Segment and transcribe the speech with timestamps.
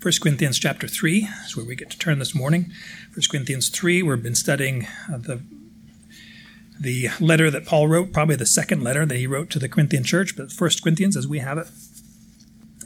[0.00, 2.70] 1 Corinthians chapter 3 is where we get to turn this morning.
[3.14, 5.42] 1 Corinthians 3, we've been studying uh, the
[6.80, 10.04] the letter that Paul wrote, probably the second letter that he wrote to the Corinthian
[10.04, 11.66] church, but 1 Corinthians as we have it.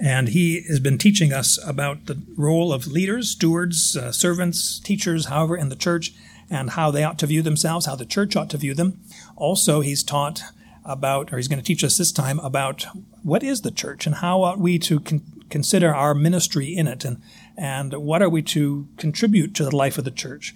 [0.02, 5.26] And he has been teaching us about the role of leaders, stewards, uh, servants, teachers,
[5.26, 6.14] however, in the church,
[6.48, 8.98] and how they ought to view themselves, how the church ought to view them.
[9.36, 10.40] Also, he's taught
[10.86, 12.86] about, or he's going to teach us this time about
[13.22, 17.04] what is the church and how ought we to con- consider our ministry in it
[17.04, 17.22] and,
[17.56, 20.54] and what are we to contribute to the life of the church.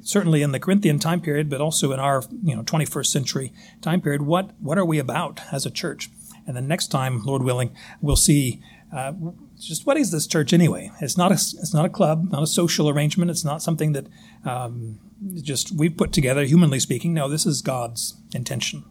[0.00, 3.52] Certainly in the Corinthian time period, but also in our you know 21st century
[3.82, 6.08] time period, what, what are we about as a church?
[6.46, 8.62] And then next time, Lord willing, we'll see
[8.96, 9.12] uh,
[9.58, 10.90] just what is this church anyway?
[11.02, 13.30] It's not a it's not a club, not a social arrangement.
[13.30, 14.06] It's not something that
[14.46, 14.98] um,
[15.34, 17.12] just we've put together, humanly speaking.
[17.12, 18.84] No, this is God's intention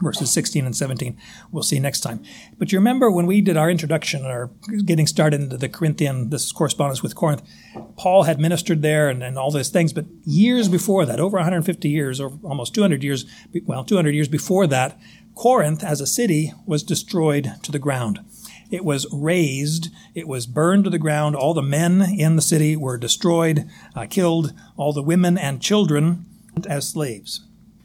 [0.00, 1.16] verses 16 and 17.
[1.50, 2.22] We'll see next time.
[2.58, 4.50] But you remember when we did our introduction or
[4.84, 7.42] getting started into the Corinthian, this correspondence with Corinth,
[7.96, 9.92] Paul had ministered there and, and all those things.
[9.92, 13.24] But years before that, over 150 years or almost 200 years,
[13.64, 14.98] well, 200 years before that,
[15.34, 18.20] Corinth as a city was destroyed to the ground.
[18.70, 19.90] It was razed.
[20.14, 21.36] It was burned to the ground.
[21.36, 26.24] All the men in the city were destroyed, uh, killed, all the women and children
[26.68, 27.42] as slaves.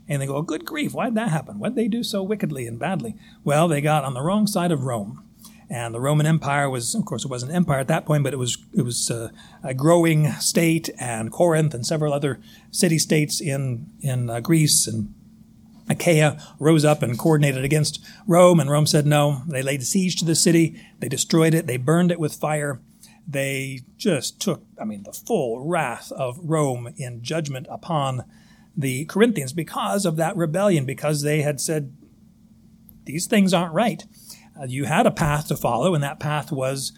[0.07, 1.59] And they go, oh, good grief, why'd that happen?
[1.59, 3.15] What'd they do so wickedly and badly?
[3.43, 5.23] Well, they got on the wrong side of Rome.
[5.69, 8.33] And the Roman Empire was, of course, it wasn't an empire at that point, but
[8.33, 9.29] it was it was uh,
[9.63, 12.41] a growing state, and Corinth and several other
[12.71, 15.13] city states in in uh, Greece and
[15.89, 19.43] Achaia rose up and coordinated against Rome, and Rome said no.
[19.47, 22.81] They laid siege to the city, they destroyed it, they burned it with fire.
[23.27, 28.25] They just took, I mean, the full wrath of Rome in judgment upon
[28.75, 31.95] the Corinthians because of that rebellion, because they had said,
[33.05, 34.03] these things aren't right.
[34.59, 36.93] Uh, you had a path to follow, and that path was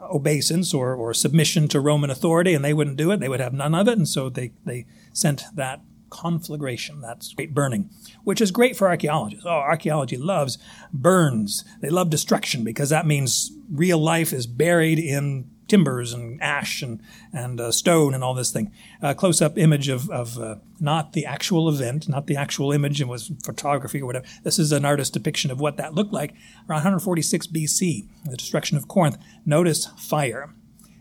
[0.00, 3.20] obeisance or, or submission to Roman authority, and they wouldn't do it.
[3.20, 7.54] They would have none of it, and so they, they sent that conflagration, that's great
[7.54, 7.90] burning,
[8.24, 9.44] which is great for archaeologists.
[9.46, 10.58] Oh, archaeology loves
[10.92, 11.64] burns.
[11.80, 17.00] They love destruction because that means real life is buried in timbers and ash and,
[17.32, 18.72] and uh, stone and all this thing.
[19.02, 23.00] A close up image of, of uh, not the actual event, not the actual image,
[23.00, 24.26] it was photography or whatever.
[24.42, 26.32] This is an artist's depiction of what that looked like
[26.68, 29.18] around 146 BC, the destruction of Corinth.
[29.44, 30.54] Notice fire.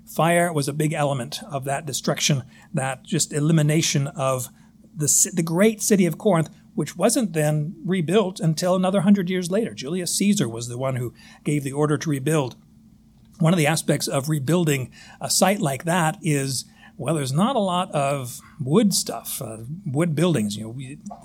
[0.06, 2.44] Fire was a big element of that destruction,
[2.74, 4.50] that just elimination of
[4.96, 9.74] the, the great city of Corinth, which wasn't then rebuilt until another hundred years later.
[9.74, 12.56] Julius Caesar was the one who gave the order to rebuild
[13.40, 16.66] one of the aspects of rebuilding a site like that is
[16.98, 20.64] well, there's not a lot of wood stuff, uh, wood buildings, you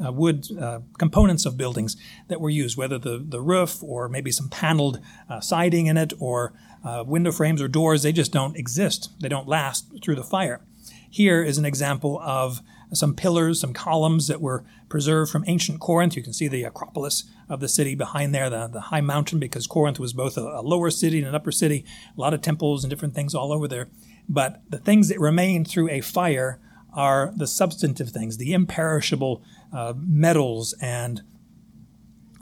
[0.01, 1.97] know, uh, wood uh, components of buildings
[2.29, 6.13] that were used, whether the, the roof or maybe some paneled uh, siding in it
[6.19, 6.53] or
[6.85, 9.11] uh, window frames or doors, they just don't exist.
[9.21, 10.61] They don't last through the fire.
[11.09, 12.61] Here is an example of
[12.93, 16.17] some pillars, some columns that were preserved from ancient Corinth.
[16.17, 19.67] You can see the Acropolis of the city behind there, the, the high mountain, because
[19.67, 21.85] Corinth was both a, a lower city and an upper city,
[22.17, 23.89] a lot of temples and different things all over there.
[24.29, 26.61] But the things that remain through a fire
[26.93, 29.43] are the substantive things, the imperishable
[29.73, 31.23] uh, metals and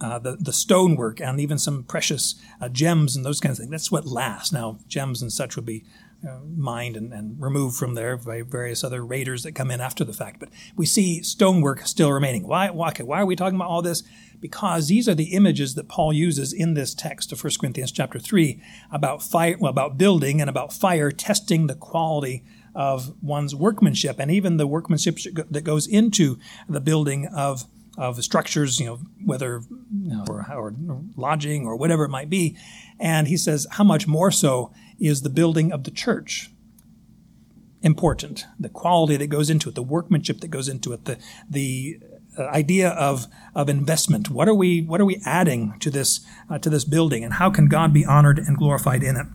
[0.00, 3.70] uh, the, the stonework and even some precious uh, gems and those kinds of things.
[3.70, 4.52] That's what lasts.
[4.52, 5.84] Now, gems and such would be
[6.26, 10.02] uh, mined and, and, removed from there by various other raiders that come in after
[10.02, 10.40] the fact.
[10.40, 12.46] But we see stonework still remaining.
[12.46, 14.02] Why, why, why are we talking about all this?
[14.40, 18.18] Because these are the images that Paul uses in this text of 1 Corinthians chapter
[18.18, 24.18] 3 about fire, well, about building and about fire testing the quality of one's workmanship
[24.18, 25.18] and even the workmanship
[25.50, 27.64] that goes into the building of
[27.96, 29.60] of structures, you know, whether
[30.00, 30.72] you know, or, or
[31.16, 32.56] lodging or whatever it might be.
[33.00, 36.50] And he says, how much more so is the building of the church
[37.82, 38.44] important?
[38.58, 42.00] The quality that goes into it, the workmanship that goes into it, the the
[42.38, 44.30] uh, idea of of investment.
[44.30, 46.20] What are we what are we adding to this
[46.50, 49.26] uh, to this building, and how can God be honored and glorified in it?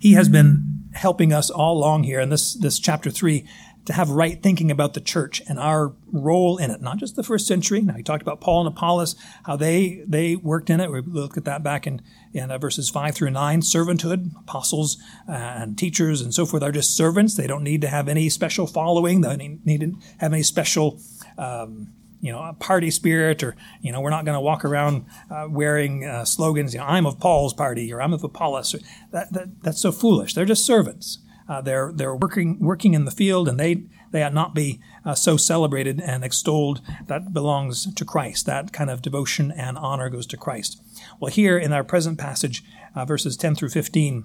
[0.00, 3.46] He has been helping us all along here in this this chapter three
[3.84, 7.22] to have right thinking about the church and our role in it, not just the
[7.22, 7.80] first century.
[7.80, 10.90] Now, he talked about Paul and Apollos, how they they worked in it.
[10.90, 12.00] We look at that back in,
[12.32, 13.60] in uh, verses 5 through 9.
[13.60, 14.98] Servanthood, apostles
[15.28, 17.36] uh, and teachers and so forth are just servants.
[17.36, 19.20] They don't need to have any special following.
[19.20, 21.00] They don't need to have any special
[21.36, 25.48] um, you know, party spirit, or you know, we're not going to walk around uh,
[25.50, 26.72] wearing uh, slogans.
[26.72, 28.76] You know, I'm of Paul's party, or I'm of Apollos.
[29.10, 30.32] That, that, that's so foolish.
[30.32, 31.18] They're just servants.
[31.52, 33.72] Uh, they're they're working working in the field, and they
[34.12, 36.80] they ought not be uh, so celebrated and extolled.
[37.08, 38.46] That belongs to Christ.
[38.46, 40.80] That kind of devotion and honor goes to Christ.
[41.20, 42.62] Well, here in our present passage,
[42.94, 44.24] uh, verses ten through fifteen,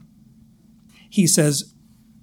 [1.09, 1.73] he says,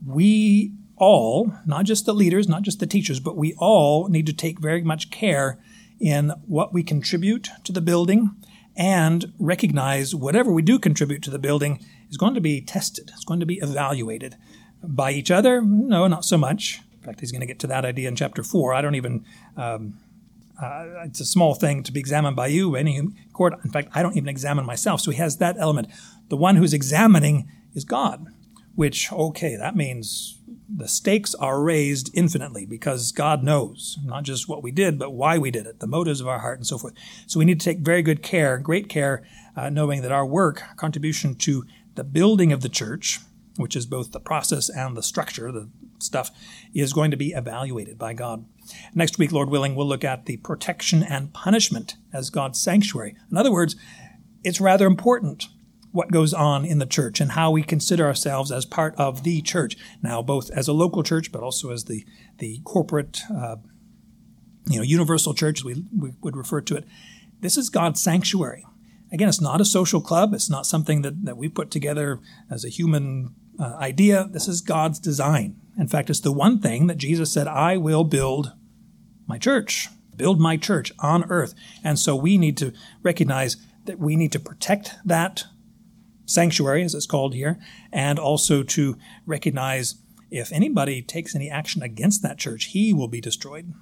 [0.07, 4.33] we all, not just the leaders, not just the teachers, but we all need to
[4.33, 5.59] take very much care
[6.01, 8.31] in what we contribute to the building
[8.77, 11.79] and recognize whatever we do contribute to the building
[12.11, 14.37] is going to be tested, it's going to be evaluated
[14.87, 15.61] by each other.
[15.63, 16.81] No, not so much.
[16.95, 18.75] In fact, he's going to get to that idea in chapter four.
[18.75, 19.25] I don't even.
[19.57, 19.99] Um,
[20.61, 23.01] uh, it's a small thing to be examined by you, any
[23.33, 23.55] court.
[23.65, 25.01] In fact, I don't even examine myself.
[25.01, 25.89] So he has that element.
[26.29, 28.27] The one who's examining is God,
[28.77, 30.39] which, okay, that means
[30.69, 35.39] the stakes are raised infinitely because God knows not just what we did, but why
[35.39, 36.95] we did it, the motives of our heart, and so forth.
[37.27, 39.25] So we need to take very good care, great care,
[39.57, 41.65] uh, knowing that our work, contribution to
[41.97, 43.21] the building of the church,
[43.57, 45.69] which is both the process and the structure, the
[45.99, 46.31] stuff,
[46.75, 48.45] is going to be evaluated by God.
[48.95, 53.15] Next week, Lord willing, we'll look at the protection and punishment as God's sanctuary.
[53.31, 53.77] In other words,
[54.43, 55.49] it's rather important
[55.93, 59.41] what goes on in the church and how we consider ourselves as part of the
[59.41, 59.77] church.
[60.03, 62.05] Now, both as a local church, but also as the,
[62.39, 63.57] the corporate, uh,
[64.67, 66.85] you know, universal church, we, we would refer to it.
[67.41, 68.67] This is God's sanctuary.
[69.13, 70.35] Again, it's not a social club.
[70.35, 72.19] It's not something that, that we put together
[72.51, 74.29] as a human uh, idea.
[74.31, 75.57] This is God's design.
[75.79, 78.53] In fact, it's the one thing that Jesus said, I will build
[79.27, 81.55] my church, build my church on earth.
[81.83, 82.73] And so we need to
[83.03, 85.45] recognize that we need to protect that
[86.27, 87.59] sanctuary, as it's called here,
[87.93, 88.97] and also to
[89.27, 89.97] recognize
[90.31, 93.73] if anybody takes any action against that church, he will be destroyed.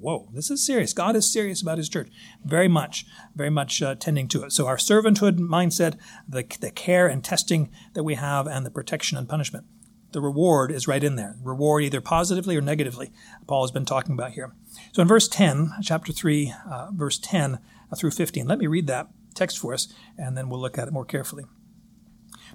[0.00, 0.92] Whoa, this is serious.
[0.92, 2.08] God is serious about his church.
[2.44, 4.52] Very much, very much uh, tending to it.
[4.52, 5.98] So, our servanthood mindset,
[6.28, 9.66] the, the care and testing that we have, and the protection and punishment.
[10.12, 11.36] The reward is right in there.
[11.42, 13.12] Reward either positively or negatively,
[13.46, 14.54] Paul has been talking about here.
[14.92, 18.86] So, in verse 10, chapter 3, uh, verse 10 uh, through 15, let me read
[18.86, 19.88] that text for us,
[20.18, 21.44] and then we'll look at it more carefully.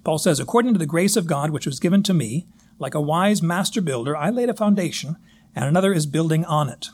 [0.03, 2.47] Paul says, According to the grace of God which was given to me,
[2.79, 5.17] like a wise master builder, I laid a foundation,
[5.55, 6.89] and another is building on it.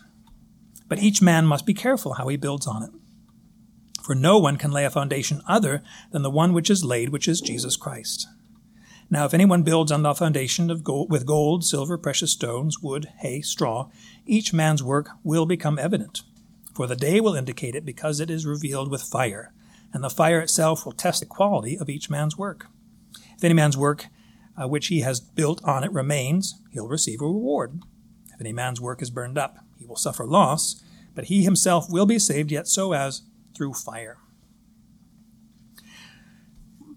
[0.88, 2.92] But each man must be careful how he builds on it.
[4.04, 7.28] For no one can lay a foundation other than the one which is laid, which
[7.28, 8.28] is Jesus Christ.
[9.10, 13.10] Now, if anyone builds on the foundation of gold, with gold, silver, precious stones, wood,
[13.20, 13.90] hay, straw,
[14.26, 16.24] each man's work will become evident.
[16.74, 19.54] For the day will indicate it, because it is revealed with fire
[19.94, 22.68] and the fire itself will test the quality of each man's work.
[23.36, 24.08] If any man's work
[24.60, 27.82] uh, which he has built on it remains, he'll receive a reward.
[28.38, 30.84] If any man's work is burned up, he will suffer loss,
[31.16, 33.24] but he himself will be saved, yet so as
[33.56, 34.20] through fire.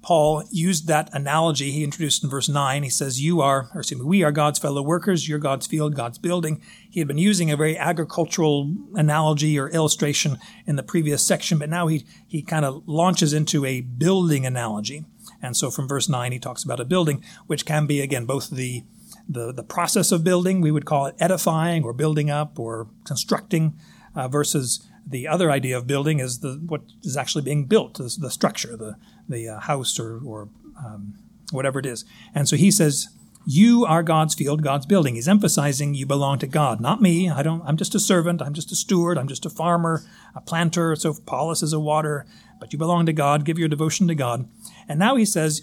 [0.03, 2.83] Paul used that analogy he introduced in verse 9.
[2.83, 5.95] He says, You are, or excuse me, we are God's fellow workers, you're God's field,
[5.95, 6.61] God's building.
[6.91, 11.71] He had been using a very agricultural analogy or illustration in the previous section, but
[11.71, 15.07] now he, he kind of launches into a building analogy.
[15.41, 18.51] And so from verse 9, he talks about a building, which can be, again, both
[18.51, 18.85] the,
[19.31, 23.79] the, the process of building, we would call it edifying or building up or constructing,
[24.17, 28.17] uh, versus the other idea of building is the what is actually being built, the,
[28.21, 28.97] the structure, the
[29.29, 30.49] the uh, house or or
[30.79, 31.15] um,
[31.53, 32.05] whatever it is.
[32.35, 33.09] And so he says,
[33.47, 37.31] "You are God's field, God's building." He's emphasizing you belong to God, not me.
[37.31, 37.63] I don't.
[37.65, 38.43] I'm just a servant.
[38.43, 39.17] I'm just a steward.
[39.17, 40.03] I'm just a farmer,
[40.35, 40.95] a planter.
[40.97, 42.27] So Apollos is a water,
[42.59, 43.45] but you belong to God.
[43.45, 44.49] Give your devotion to God.
[44.89, 45.63] And now he says,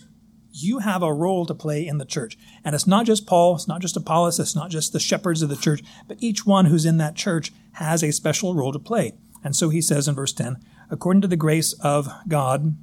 [0.61, 2.37] you have a role to play in the church.
[2.63, 5.49] And it's not just Paul, it's not just Apollos, it's not just the shepherds of
[5.49, 9.13] the church, but each one who's in that church has a special role to play.
[9.43, 10.57] And so he says in verse 10,
[10.89, 12.75] according to the grace of God,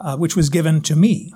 [0.00, 1.32] uh, which was given to me.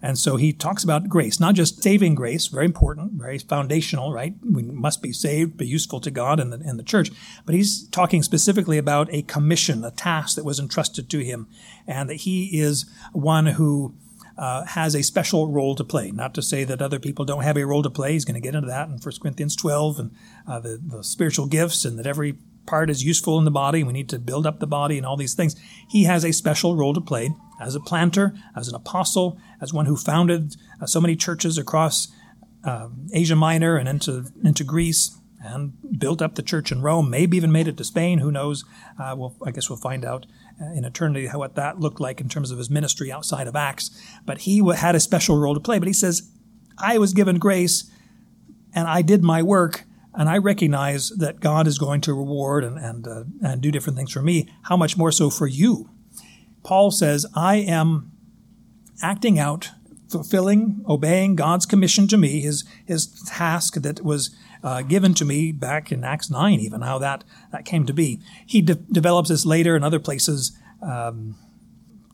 [0.00, 4.34] And so he talks about grace, not just saving grace, very important, very foundational, right?
[4.48, 7.10] We must be saved, be useful to God and the, and the church.
[7.44, 11.48] But he's talking specifically about a commission, a task that was entrusted to him,
[11.86, 13.94] and that he is one who
[14.36, 16.12] uh, has a special role to play.
[16.12, 18.12] Not to say that other people don't have a role to play.
[18.12, 20.10] He's going to get into that in 1 Corinthians 12 and
[20.46, 23.82] uh, the, the spiritual gifts, and that every part is useful in the body.
[23.82, 25.56] We need to build up the body and all these things.
[25.88, 29.86] He has a special role to play as a planter, as an apostle, as one
[29.86, 32.08] who founded uh, so many churches across
[32.64, 37.08] uh, Asia Minor and into into Greece and built up the church in Rome.
[37.10, 38.18] Maybe even made it to Spain.
[38.18, 38.64] Who knows?
[38.98, 40.26] Uh, well, I guess we'll find out
[40.60, 43.54] uh, in eternity how what that looked like in terms of his ministry outside of
[43.54, 43.90] Acts.
[44.24, 45.78] But he had a special role to play.
[45.78, 46.30] But he says,
[46.78, 47.90] "I was given grace,
[48.74, 49.84] and I did my work."
[50.14, 53.96] and I recognize that God is going to reward and and, uh, and do different
[53.96, 54.48] things for me.
[54.62, 55.90] How much more so for you?
[56.68, 58.12] Paul says, "I am
[59.02, 59.70] acting out,
[60.10, 65.52] fulfilling, obeying God's commission to me, His His task that was." Uh, given to me
[65.52, 67.22] back in Acts 9, even how that,
[67.52, 68.18] that came to be.
[68.44, 70.50] He de- develops this later in other places.
[70.82, 71.36] Um,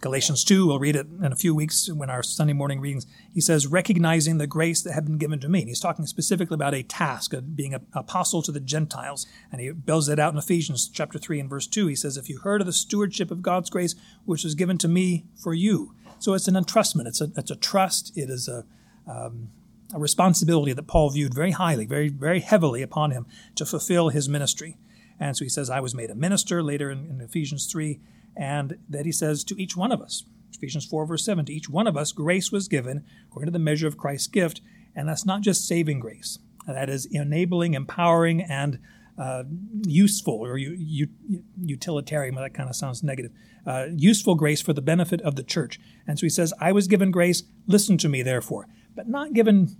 [0.04, 3.06] Galatians 2, we'll read it in a few weeks when our Sunday morning readings.
[3.32, 5.61] He says, recognizing the grace that had been given to me.
[5.61, 9.26] And he's talking specifically about a task of being an apostle to the Gentiles.
[9.50, 11.87] And he builds it out in Ephesians chapter 3 and verse 2.
[11.87, 13.94] He says, If you heard of the stewardship of God's grace,
[14.26, 15.94] which was given to me for you.
[16.18, 18.66] So it's an entrustment, it's a, it's a trust, it is a,
[19.11, 19.52] um,
[19.94, 24.28] a responsibility that Paul viewed very highly, very, very heavily upon him to fulfill his
[24.28, 24.76] ministry.
[25.18, 28.00] And so he says, I was made a minister later in, in Ephesians 3
[28.36, 31.68] and that he says to each one of us, Ephesians 4, verse 7, to each
[31.68, 34.60] one of us, grace was given according to the measure of Christ's gift.
[34.94, 38.78] And that's not just saving grace, that is enabling, empowering, and
[39.18, 39.44] uh,
[39.86, 42.34] useful or u- u- utilitarian.
[42.34, 43.32] That kind of sounds negative.
[43.66, 45.80] Uh, useful grace for the benefit of the church.
[46.06, 48.68] And so he says, I was given grace, listen to me, therefore.
[48.94, 49.76] But not given,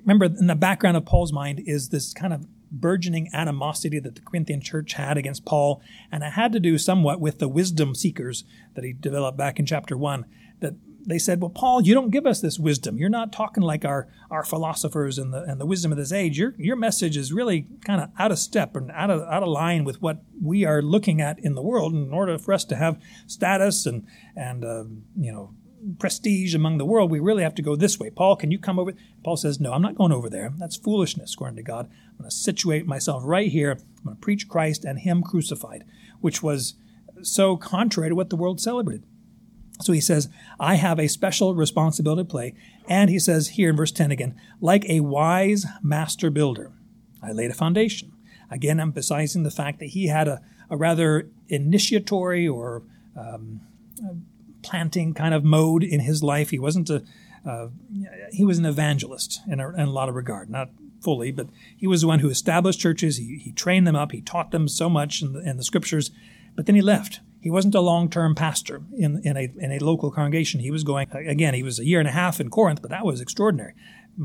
[0.00, 4.20] remember, in the background of Paul's mind is this kind of burgeoning animosity that the
[4.20, 8.44] Corinthian church had against Paul, and it had to do somewhat with the wisdom seekers
[8.74, 10.24] that he developed back in chapter 1.
[10.60, 10.74] That
[11.06, 12.96] they said, Well, Paul, you don't give us this wisdom.
[12.96, 16.38] You're not talking like our, our philosophers and the, and the wisdom of this age.
[16.38, 19.48] Your, your message is really kind of out of step and out of, out of
[19.48, 22.76] line with what we are looking at in the world in order for us to
[22.76, 24.84] have status and, and uh,
[25.16, 25.54] you know,
[25.98, 28.10] prestige among the world, we really have to go this way.
[28.10, 28.92] Paul, can you come over?
[29.24, 30.52] Paul says, No, I'm not going over there.
[30.58, 31.90] That's foolishness, according to God.
[32.12, 33.72] I'm going to situate myself right here.
[33.72, 35.84] I'm going to preach Christ and Him crucified,
[36.20, 36.74] which was
[37.22, 39.04] so contrary to what the world celebrated.
[39.80, 40.28] So he says,
[40.60, 42.54] I have a special responsibility to play.
[42.88, 46.72] And he says here in verse 10 again, like a wise master builder,
[47.22, 48.12] I laid a foundation.
[48.50, 52.82] Again, emphasizing the fact that he had a, a rather initiatory or
[53.16, 53.62] um,
[54.62, 56.50] planting kind of mode in his life.
[56.50, 57.02] He wasn't a
[57.44, 57.68] uh,
[58.30, 61.86] he was an evangelist in a, in a, lot of regard, not fully, but he
[61.86, 63.16] was the one who established churches.
[63.16, 64.12] He, he trained them up.
[64.12, 66.12] He taught them so much in the, in the scriptures,
[66.54, 67.20] but then he left.
[67.40, 70.60] He wasn't a long-term pastor in, in, a, in a local congregation.
[70.60, 73.04] He was going, again, he was a year and a half in Corinth, but that
[73.04, 73.74] was extraordinary.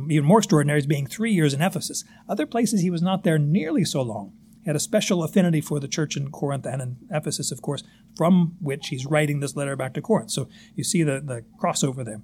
[0.09, 2.03] Even more extraordinary is being three years in Ephesus.
[2.29, 4.33] Other places he was not there nearly so long
[4.67, 7.83] had a special affinity for the church in Corinth and in Ephesus, of course,
[8.15, 10.31] from which he's writing this letter back to Corinth.
[10.31, 12.21] So you see the, the crossover there.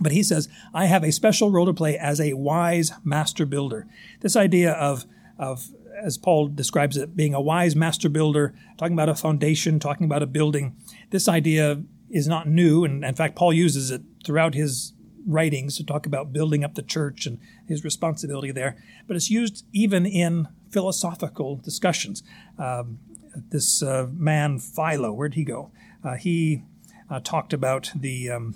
[0.00, 3.86] But he says, I have a special role to play as a wise master builder.
[4.20, 5.06] This idea of,
[5.38, 5.68] of
[6.02, 10.22] as Paul describes it, being a wise master builder, talking about a foundation, talking about
[10.22, 10.76] a building,
[11.10, 12.84] this idea is not new.
[12.84, 14.93] And in fact, Paul uses it throughout his
[15.26, 18.76] writings to talk about building up the church and his responsibility there.
[19.06, 22.22] But it's used even in philosophical discussions.
[22.58, 22.98] Um,
[23.50, 25.70] this uh, man, Philo, where'd he go?
[26.02, 26.64] Uh, he
[27.10, 28.30] uh, talked about the.
[28.30, 28.54] Um,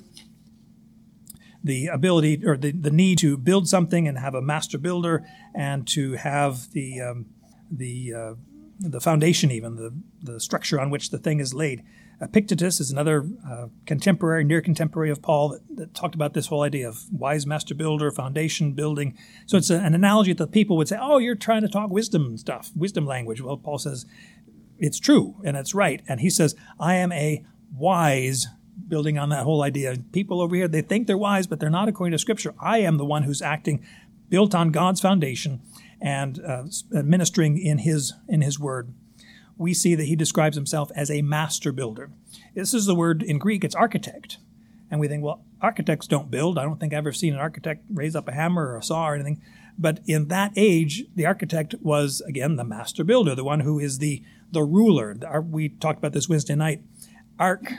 [1.64, 5.88] the ability or the, the need to build something and have a master builder and
[5.88, 7.26] to have the um,
[7.68, 8.34] the uh,
[8.78, 11.82] the foundation even the the structure on which the thing is laid
[12.20, 16.62] Epictetus is another uh, contemporary, near contemporary of Paul that, that, talked about this whole
[16.62, 19.16] idea of wise master builder, foundation building.
[19.46, 22.36] So it's a, an analogy that people would say, oh, you're trying to talk wisdom
[22.36, 23.40] stuff, wisdom language.
[23.40, 24.04] Well, Paul says
[24.78, 26.02] it's true and it's right.
[26.08, 28.46] And he says, I am a wise,
[28.86, 29.96] building on that whole idea.
[30.12, 32.54] People over here, they think they're wise, but they're not according to Scripture.
[32.60, 33.84] I am the one who's acting
[34.28, 35.60] built on God's foundation
[36.00, 38.92] and uh, ministering in his in his word
[39.58, 42.10] we see that he describes himself as a master builder.
[42.54, 44.38] This is the word in Greek, it's architect.
[44.90, 46.58] And we think, well, architects don't build.
[46.58, 49.10] I don't think I've ever seen an architect raise up a hammer or a saw
[49.10, 49.42] or anything.
[49.78, 53.98] But in that age, the architect was, again, the master builder, the one who is
[53.98, 55.14] the, the ruler.
[55.48, 56.82] We talked about this Wednesday night.
[57.38, 57.70] Arch,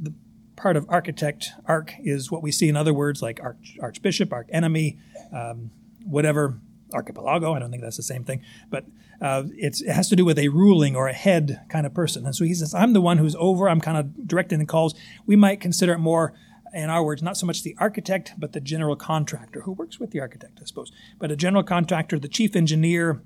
[0.00, 0.12] the
[0.56, 4.48] part of architect, arch is what we see in other words like arch, archbishop, arch
[4.52, 4.98] enemy,
[5.32, 5.70] um,
[6.04, 6.58] whatever
[6.92, 7.54] archipelago.
[7.54, 8.84] I don't think that's the same thing, but
[9.20, 12.26] uh, it has to do with a ruling or a head kind of person.
[12.26, 13.68] And so he says, I'm the one who's over.
[13.68, 14.94] I'm kind of directing the calls.
[15.26, 16.34] We might consider it more,
[16.74, 20.10] in our words, not so much the architect, but the general contractor who works with
[20.10, 20.90] the architect, I suppose.
[21.18, 23.22] But a general contractor, the chief engineer,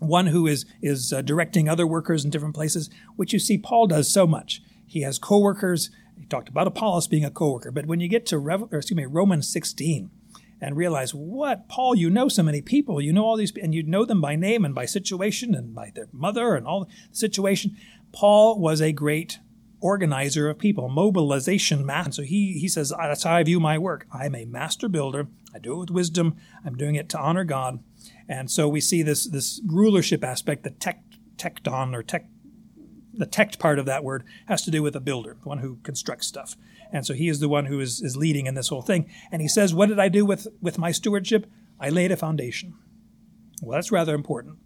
[0.00, 3.86] one who is is uh, directing other workers in different places, which you see Paul
[3.86, 4.62] does so much.
[4.86, 5.90] He has coworkers.
[6.18, 9.50] He talked about Apollos being a coworker, but when you get to excuse me Romans
[9.52, 10.10] 16,
[10.60, 11.68] and realize what?
[11.68, 13.00] Paul you know so many people.
[13.00, 15.92] You know all these and you know them by name and by situation and by
[15.94, 17.76] their mother and all the situation.
[18.12, 19.38] Paul was a great
[19.80, 20.88] organizer of people.
[20.88, 22.12] Mobilization man.
[22.12, 24.06] so he, he says that's how i view my work.
[24.12, 25.28] I'm a master builder.
[25.54, 26.36] I do it with wisdom.
[26.64, 27.82] I'm doing it to honor god.
[28.28, 31.02] And so we see this this rulership aspect the tech
[31.36, 32.26] tecton or tech
[33.12, 35.78] the tech part of that word has to do with a builder the one who
[35.82, 36.56] constructs stuff
[36.92, 39.08] and so he is the one who is, is leading in this whole thing.
[39.30, 41.46] And he says, What did I do with, with my stewardship?
[41.78, 42.74] I laid a foundation.
[43.62, 44.58] Well, that's rather important.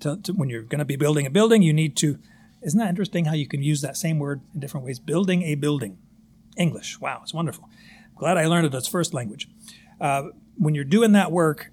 [0.00, 2.18] To, to, when you're going to be building a building, you need to
[2.62, 4.98] Isn't that interesting how you can use that same word in different ways?
[4.98, 5.98] Building a building.
[6.56, 7.00] English.
[7.00, 7.68] Wow, it's wonderful.
[8.16, 9.48] Glad I learned it as first language.
[10.00, 11.70] Uh, when you're doing that work,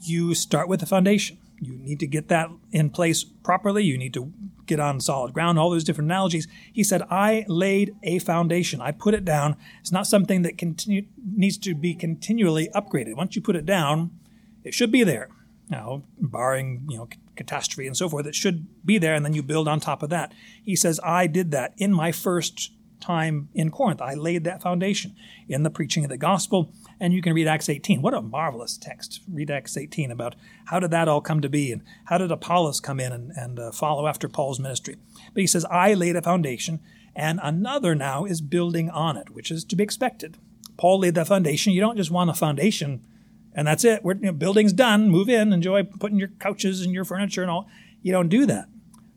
[0.00, 1.38] you start with the foundation.
[1.60, 3.84] You need to get that in place properly.
[3.84, 4.32] You need to
[4.66, 6.46] get on solid ground, all those different analogies.
[6.72, 8.80] He said, I laid a foundation.
[8.80, 9.56] I put it down.
[9.80, 13.16] It's not something that continue, needs to be continually upgraded.
[13.16, 14.10] Once you put it down,
[14.62, 15.30] it should be there.
[15.70, 19.42] Now, barring, you know, catastrophe and so forth, it should be there, and then you
[19.42, 20.32] build on top of that.
[20.64, 24.00] He says, I did that in my first time in Corinth.
[24.00, 25.14] I laid that foundation
[25.48, 26.72] in the preaching of the gospel.
[27.00, 28.02] And you can read Acts 18.
[28.02, 29.20] What a marvelous text.
[29.30, 30.34] Read Acts 18 about
[30.66, 33.58] how did that all come to be and how did Apollos come in and, and
[33.58, 34.96] uh, follow after Paul's ministry.
[35.32, 36.80] But he says, I laid a foundation,
[37.14, 40.38] and another now is building on it, which is to be expected.
[40.76, 41.72] Paul laid the foundation.
[41.72, 43.04] You don't just want a foundation
[43.58, 44.04] and that's it.
[44.04, 45.10] We're, you know, building's done.
[45.10, 47.68] Move in, enjoy putting your couches and your furniture and all.
[48.02, 48.68] You don't do that.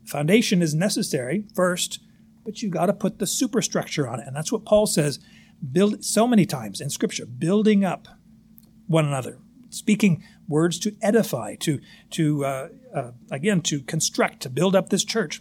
[0.04, 2.00] Foundation is necessary first,
[2.44, 4.26] but you got to put the superstructure on it.
[4.26, 5.18] And that's what Paul says
[5.70, 8.08] build so many times in Scripture, building up
[8.86, 9.38] one another,
[9.70, 11.80] speaking words to edify, to
[12.10, 15.40] to uh, uh, again to construct, to build up this church.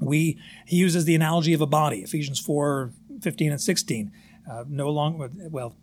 [0.00, 4.12] We he uses the analogy of a body, Ephesians 4, 15 and 16.
[4.50, 5.76] Uh, no longer well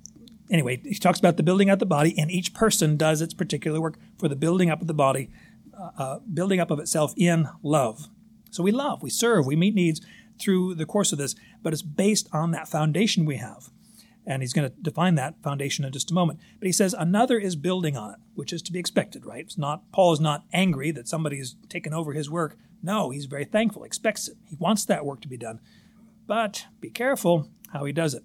[0.52, 3.80] anyway, he talks about the building up the body, and each person does its particular
[3.80, 5.30] work for the building up of the body,
[5.78, 8.10] uh, uh, building up of itself in love.
[8.52, 10.02] So we love, we serve, we meet needs
[10.42, 13.70] through the course of this, but it's based on that foundation we have.
[14.26, 16.40] And he's going to define that foundation in just a moment.
[16.60, 19.44] But he says another is building on it, which is to be expected, right?
[19.44, 22.58] It's not Paul is not angry that somebody somebody's taken over his work.
[22.84, 24.38] No, he's very thankful, expects it.
[24.46, 25.60] He wants that work to be done.
[26.28, 28.24] But be careful how he does it.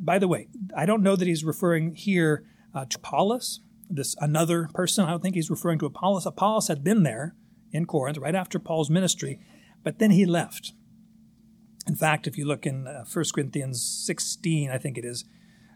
[0.00, 2.44] By the way, I don't know that he's referring here
[2.74, 5.04] uh, to Apollos, this another person.
[5.04, 6.26] I don't think he's referring to Apollos.
[6.26, 7.34] Apollos had been there
[7.72, 9.40] in Corinth right after Paul's ministry,
[9.82, 10.72] but then he left.
[11.86, 15.24] In fact, if you look in uh, 1 Corinthians 16, I think it is,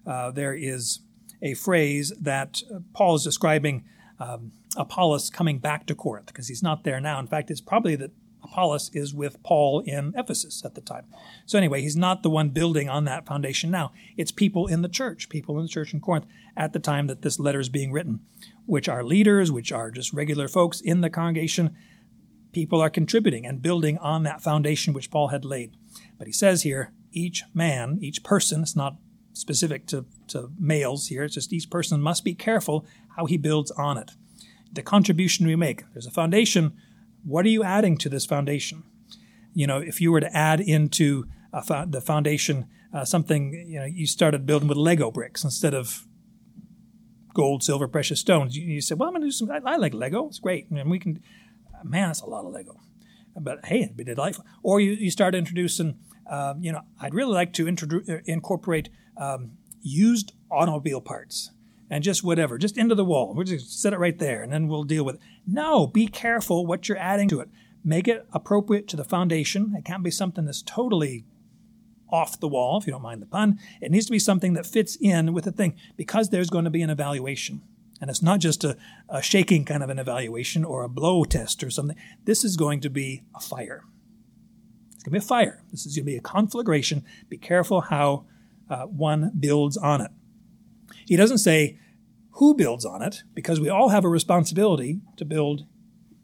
[0.07, 1.01] uh, there is
[1.43, 3.85] a phrase that uh, Paul is describing
[4.19, 7.19] um, Apollos coming back to Corinth because he's not there now.
[7.19, 8.11] In fact, it's probably that
[8.43, 11.07] Apollos is with Paul in Ephesus at the time.
[11.47, 13.93] So, anyway, he's not the one building on that foundation now.
[14.17, 17.23] It's people in the church, people in the church in Corinth at the time that
[17.23, 18.21] this letter is being written,
[18.67, 21.77] which are leaders, which are just regular folks in the congregation.
[22.53, 25.77] People are contributing and building on that foundation which Paul had laid.
[26.19, 28.97] But he says here, each man, each person, it's not
[29.33, 33.71] specific to, to males here, it's just each person must be careful how he builds
[33.73, 34.13] on it.
[34.73, 35.85] The contribution we make.
[35.93, 36.75] There's a foundation
[37.25, 38.85] what are you adding to this foundation?
[39.53, 41.27] You know, if you were to add into
[41.67, 46.07] fo- the foundation uh, something, you know, you started building with Lego bricks instead of
[47.35, 48.57] gold, silver, precious stones.
[48.57, 50.27] You, you said, well, I'm going to do some, I, I, like Lego.
[50.29, 50.71] It's great.
[50.71, 51.23] And we can,
[51.85, 52.81] man, that's a lot of Lego.
[53.41, 54.45] But hey, it'd be delightful.
[54.63, 55.99] Or you, you start introducing,
[56.31, 61.51] um, you know, I'd really like to introduce, uh, incorporate um, used automobile parts
[61.91, 63.35] and just whatever, just into the wall.
[63.35, 65.21] We'll just set it right there and then we'll deal with it.
[65.47, 67.49] No, be careful what you're adding to it.
[67.85, 69.75] Make it appropriate to the foundation.
[69.77, 71.25] It can't be something that's totally
[72.11, 73.59] off the wall, if you don't mind the pun.
[73.81, 76.71] It needs to be something that fits in with the thing because there's going to
[76.71, 77.63] be an evaluation.
[78.01, 78.77] And it's not just a,
[79.09, 81.97] a shaking kind of an evaluation or a blow test or something.
[82.25, 83.85] This is going to be a fire.
[84.95, 85.63] It's going to be a fire.
[85.71, 87.05] This is going to be a conflagration.
[87.29, 88.25] Be careful how
[88.71, 90.11] uh, one builds on it.
[91.07, 91.79] He doesn't say
[92.33, 95.67] who builds on it, because we all have a responsibility to build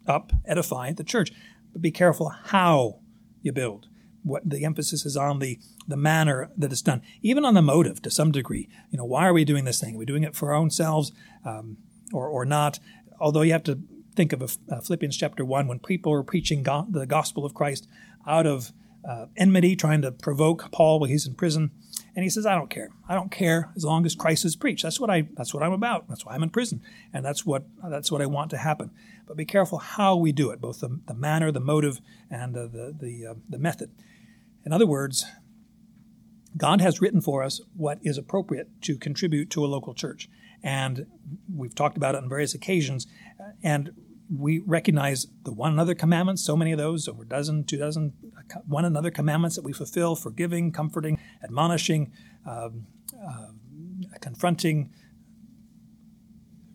[0.06, 1.32] up, edify the church.
[1.72, 3.00] But be careful how
[3.42, 3.88] you build.
[4.24, 8.00] What the emphasis is on the the manner that it's done, even on the motive
[8.02, 8.68] to some degree.
[8.90, 9.94] You know, why are we doing this thing?
[9.94, 11.12] Are we doing it for our own selves,
[11.44, 11.76] um,
[12.12, 12.80] or or not?
[13.20, 13.78] Although you have to
[14.16, 17.54] think of a, uh, Philippians chapter one when people are preaching go- the gospel of
[17.54, 17.86] Christ
[18.26, 18.72] out of
[19.08, 21.70] uh, enmity, trying to provoke Paul while he's in prison.
[22.16, 22.90] And he says, I don't care.
[23.08, 24.84] I don't care as long as Christ is preached.
[24.84, 26.08] That's what I that's what I'm about.
[26.08, 26.80] That's why I'm in prison.
[27.12, 28.90] And that's what that's what I want to happen.
[29.26, 32.66] But be careful how we do it, both the, the manner, the motive, and uh,
[32.66, 33.90] the the, uh, the method.
[34.64, 35.26] In other words,
[36.56, 40.28] God has written for us what is appropriate to contribute to a local church.
[40.62, 41.06] And
[41.52, 43.06] we've talked about it on various occasions.
[43.62, 43.90] And
[44.34, 48.14] we recognize the one another commandments, so many of those, over a dozen, two dozen,
[48.66, 52.12] one another commandments that we fulfill forgiving, comforting, admonishing,
[52.46, 52.86] um,
[53.22, 53.48] uh,
[54.20, 54.90] confronting,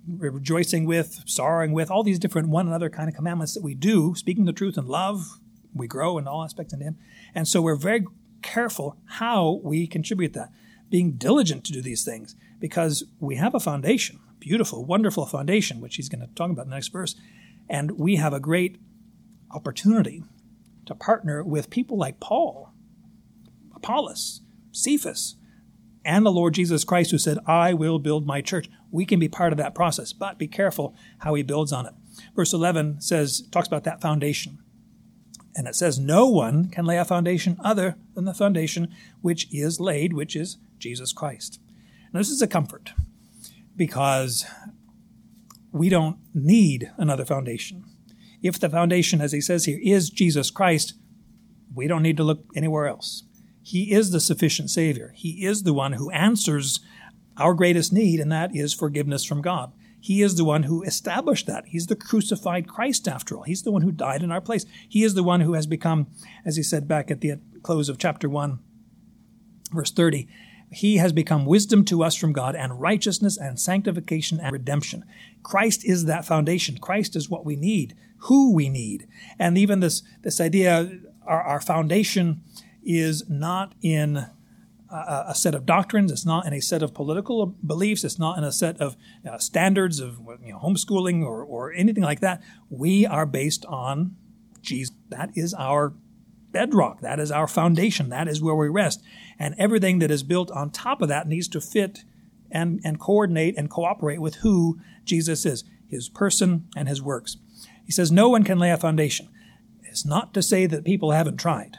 [0.08, 4.14] rejoicing with, sorrowing with, all these different one another kind of commandments that we do,
[4.16, 5.40] speaking the truth in love.
[5.74, 6.98] We grow in all aspects in Him.
[7.34, 8.06] And so we're very
[8.42, 10.52] careful how we contribute that,
[10.90, 15.96] being diligent to do these things because we have a foundation, beautiful, wonderful foundation, which
[15.96, 17.16] he's going to talk about in the next verse.
[17.70, 18.80] And we have a great
[19.52, 20.24] opportunity
[20.86, 22.72] to partner with people like Paul,
[23.76, 25.36] Apollos, Cephas,
[26.06, 28.70] and the Lord Jesus Christ, who said, I will build my church.
[28.90, 31.94] We can be part of that process, but be careful how he builds on it.
[32.36, 34.60] Verse 11 says, talks about that foundation.
[35.60, 39.78] And it says, No one can lay a foundation other than the foundation which is
[39.78, 41.60] laid, which is Jesus Christ.
[42.14, 42.94] Now, this is a comfort
[43.76, 44.46] because
[45.74, 47.84] we don't need another foundation.
[48.42, 50.94] If the foundation, as he says here, is Jesus Christ,
[51.76, 53.24] we don't need to look anywhere else.
[53.62, 55.12] He is the sufficient Savior.
[55.14, 56.80] He is the one who answers
[57.36, 59.74] our greatest need, and that is forgiveness from God.
[60.00, 61.68] He is the one who established that.
[61.68, 63.44] He's the crucified Christ, after all.
[63.44, 64.66] He's the one who died in our place.
[64.88, 66.08] He is the one who has become,
[66.46, 68.60] as he said back at the close of chapter 1,
[69.72, 70.28] verse 30,
[70.72, 75.04] he has become wisdom to us from God and righteousness and sanctification and redemption.
[75.42, 76.78] Christ is that foundation.
[76.78, 79.08] Christ is what we need, who we need.
[79.40, 82.42] And even this, this idea, our, our foundation
[82.84, 84.28] is not in
[84.92, 86.12] a, a, set of doctrines.
[86.12, 88.04] It's not in a set of political beliefs.
[88.04, 88.96] It's not in a set of
[89.30, 92.42] uh, standards of you know, homeschooling or, or anything like that.
[92.70, 94.16] We are based on
[94.62, 94.96] Jesus.
[95.10, 95.94] That is our
[96.52, 97.02] bedrock.
[97.02, 98.10] That is our foundation.
[98.10, 99.02] That is where we rest.
[99.38, 102.04] And everything that is built on top of that needs to fit
[102.52, 107.38] and, and coordinate and cooperate with who Jesus is, his person and his works.
[107.86, 109.30] He says, No one can lay a foundation.
[109.84, 111.78] It's not to say that people haven't tried.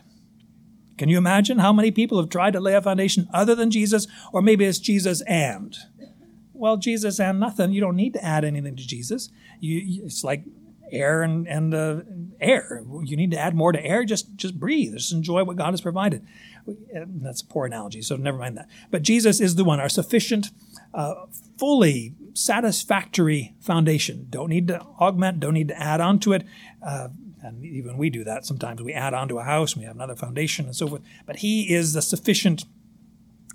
[1.00, 4.06] Can you imagine how many people have tried to lay a foundation other than Jesus?
[4.34, 5.74] Or maybe it's Jesus and.
[6.52, 7.72] Well, Jesus and nothing.
[7.72, 9.30] You don't need to add anything to Jesus.
[9.60, 10.44] You, it's like
[10.92, 12.00] air and, and uh,
[12.38, 12.84] air.
[13.02, 14.04] You need to add more to air.
[14.04, 14.92] Just just breathe.
[14.92, 16.26] Just enjoy what God has provided.
[16.66, 18.68] That's a poor analogy, so never mind that.
[18.90, 20.50] But Jesus is the one, our sufficient,
[20.92, 21.14] uh,
[21.58, 24.26] fully satisfactory foundation.
[24.28, 25.40] Don't need to augment.
[25.40, 26.44] Don't need to add on to it.
[26.86, 27.08] Uh,
[27.42, 28.82] and even we do that sometimes.
[28.82, 29.76] We add on to a house.
[29.76, 31.02] We have another foundation and so forth.
[31.26, 32.64] But He is the sufficient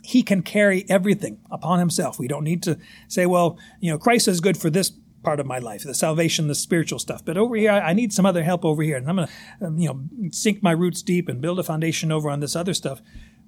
[0.05, 2.19] he can carry everything upon himself.
[2.19, 4.91] We don't need to say, well, you know, Christ is good for this
[5.23, 7.25] part of my life, the salvation, the spiritual stuff.
[7.25, 9.77] But over here, I, need some other help over here, and I'm going to, um,
[9.79, 13.01] you know, sink my roots deep and build a foundation over on this other stuff.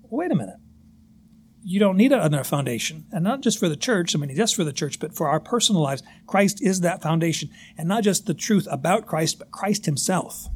[0.09, 0.57] Wait a minute.
[1.69, 4.15] You don't need another foundation, and not just for the church.
[4.15, 6.01] I mean, just for the church, but for our personal lives.
[6.25, 10.47] Christ is that foundation, and not just the truth about Christ, but Christ Himself.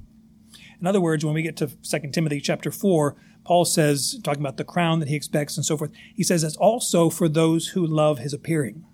[0.80, 4.56] In other words, when we get to 2 Timothy chapter 4, Paul says, talking about
[4.56, 7.86] the crown that he expects and so forth, he says it's also for those who
[7.86, 8.86] love his appearing.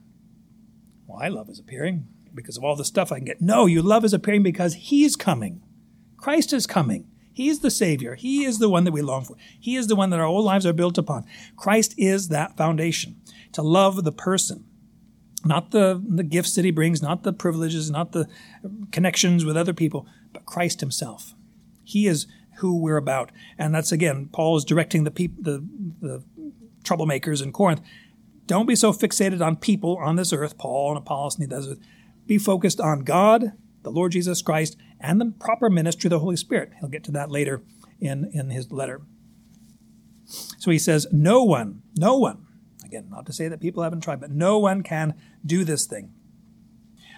[1.06, 3.41] Well, I love his appearing because of all the stuff I can get.
[3.41, 5.62] No, you love his appearing because he's coming.
[6.17, 7.08] Christ is coming.
[7.38, 8.15] He's the Savior.
[8.15, 9.36] He is the one that we long for.
[9.60, 11.23] He is the one that our whole lives are built upon.
[11.56, 13.21] Christ is that foundation.
[13.52, 14.65] To love the person,
[15.45, 18.28] not the, the gifts that he brings, not the privileges, not the
[18.91, 21.36] connections with other people, but Christ himself.
[21.84, 23.32] He is who we're about.
[23.56, 25.63] And that's again, Paul is directing the people, the,
[26.02, 26.23] the
[26.82, 27.82] troublemakers in Corinth.
[28.47, 31.78] Don't be so fixated on people on this earth, Paul and Apollos and the
[32.26, 33.52] be focused on God,
[33.84, 36.73] the Lord Jesus Christ, and the proper ministry of the Holy Spirit.
[36.79, 37.62] He'll get to that later
[37.99, 39.01] in, in his letter.
[40.25, 42.45] So he says, No one, no one,
[42.83, 46.13] again, not to say that people haven't tried, but no one can do this thing.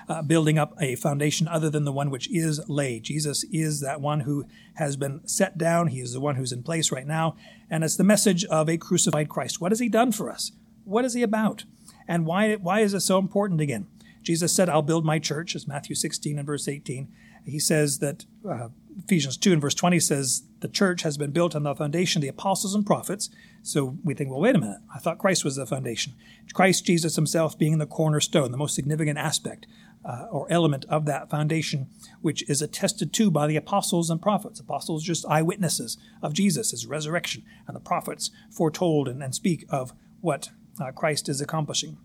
[0.08, 3.04] Uh, building up a foundation other than the one which is laid.
[3.04, 4.44] Jesus is that one who
[4.76, 5.88] has been set down.
[5.88, 7.36] He is the one who's in place right now.
[7.70, 9.62] And it's the message of a crucified Christ.
[9.62, 10.52] What has he done for us?
[10.84, 11.66] What is he about?
[12.08, 13.86] And why, why is it so important again?
[14.24, 17.08] Jesus said, I'll build my church, as Matthew 16 and verse 18.
[17.50, 18.70] He says that uh,
[19.04, 22.24] Ephesians 2 and verse 20 says the church has been built on the foundation of
[22.24, 23.30] the apostles and prophets.
[23.62, 24.80] So we think, well, wait a minute.
[24.94, 26.14] I thought Christ was the foundation.
[26.54, 29.68] Christ Jesus himself being the cornerstone, the most significant aspect
[30.04, 31.88] uh, or element of that foundation,
[32.22, 34.60] which is attested to by the apostles and prophets.
[34.60, 39.94] Apostles just eyewitnesses of Jesus, his resurrection, and the prophets foretold and, and speak of
[40.22, 40.50] what
[40.82, 41.98] uh, Christ is accomplishing.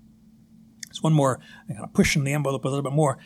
[0.87, 3.19] There's one more, I'm kind of pushing the envelope a little bit more.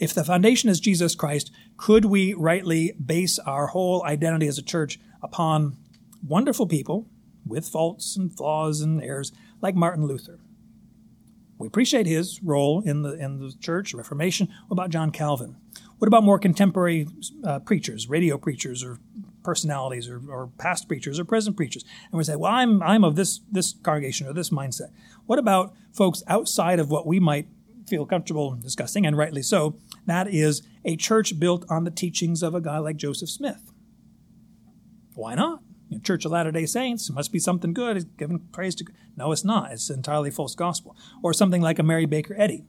[0.00, 4.62] If the foundation is Jesus Christ, could we rightly base our whole identity as a
[4.62, 5.76] church upon
[6.26, 7.06] wonderful people
[7.46, 10.40] with faults and flaws and errors like Martin Luther?
[11.58, 14.48] We appreciate his role in the in the church, Reformation.
[14.68, 15.56] What about John Calvin?
[15.98, 17.06] What about more contemporary
[17.44, 18.98] uh, preachers, radio preachers, or
[19.42, 21.84] personalities, or, or past preachers, or present preachers?
[22.10, 24.92] And we say, well, I'm I'm of this this congregation or this mindset.
[25.26, 27.48] What about folks outside of what we might
[27.90, 29.76] feel comfortable discussing, and rightly so?
[30.06, 33.72] That is a church built on the teachings of a guy like Joseph Smith.
[35.14, 35.60] Why not?
[36.04, 37.96] Church of Latter day Saints must be something good.
[37.96, 38.84] It's giving praise to.
[39.16, 39.72] No, it's not.
[39.72, 40.96] It's entirely false gospel.
[41.22, 42.64] Or something like a Mary Baker Eddy.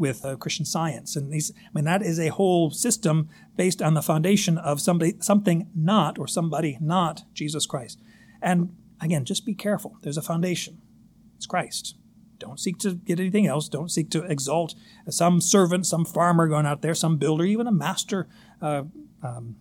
[0.00, 1.52] with uh, Christian Science, and these.
[1.54, 6.18] I mean, that is a whole system based on the foundation of somebody, something not
[6.18, 8.00] or somebody not Jesus Christ.
[8.40, 9.98] And again, just be careful.
[10.00, 10.80] There's a foundation.
[11.36, 11.96] It's Christ.
[12.40, 13.68] Don't seek to get anything else.
[13.68, 14.74] Don't seek to exalt
[15.08, 18.26] some servant, some farmer going out there, some builder, even a master,
[18.60, 18.84] uh,
[19.22, 19.56] um,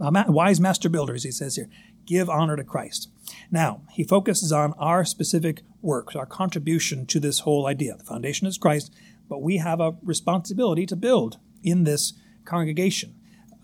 [0.00, 1.68] a ma- wise master builder, as he says here.
[2.06, 3.10] Give honor to Christ.
[3.50, 7.96] Now, he focuses on our specific work, our contribution to this whole idea.
[7.96, 8.94] The foundation is Christ,
[9.28, 13.14] but we have a responsibility to build in this congregation.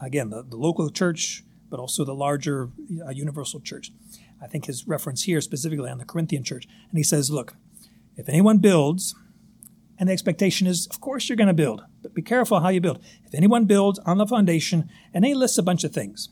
[0.01, 2.71] Again, the, the local church, but also the larger
[3.07, 3.91] uh, universal church.
[4.45, 6.67] I think his reference here specifically on the Corinthian church.
[6.91, 7.55] And he says, look,
[8.17, 9.15] if anyone builds,
[9.99, 12.81] and the expectation is, of course, you're going to build, but be careful how you
[12.81, 13.03] build.
[13.25, 16.29] If anyone builds on the foundation, and he lists a bunch of things.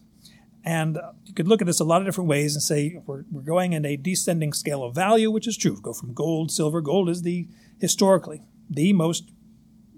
[0.64, 3.42] And you could look at this a lot of different ways and say we're, we're
[3.42, 5.80] going in a descending scale of value, which is true.
[5.80, 6.80] Go from gold, silver.
[6.80, 7.48] Gold is the
[7.80, 9.32] historically the most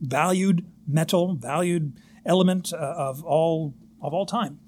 [0.01, 4.59] valued metal, valued element uh, of all of all time.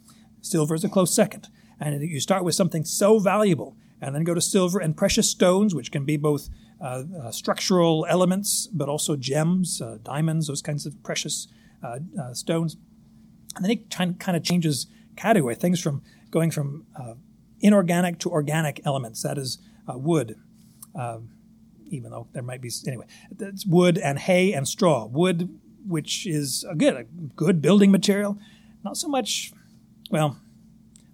[0.40, 1.48] Silver is a close second.
[1.80, 5.74] And you start with something so valuable, and then go to silver and precious stones,
[5.74, 6.48] which can be both
[6.80, 11.48] uh, uh, structural elements, but also gems, uh, diamonds, those kinds of precious
[11.82, 12.76] uh, uh, stones.
[13.54, 14.86] And then it kind of changes
[15.16, 17.14] category, things from going from uh,
[17.60, 19.58] inorganic to organic elements, that is
[19.88, 20.36] wood.
[20.94, 21.30] Um,
[21.88, 23.06] even though there might be anyway,
[23.38, 25.06] it's wood and hay and straw.
[25.06, 28.38] Wood, which is a good, a good building material,
[28.84, 29.52] not so much.
[30.10, 30.36] Well,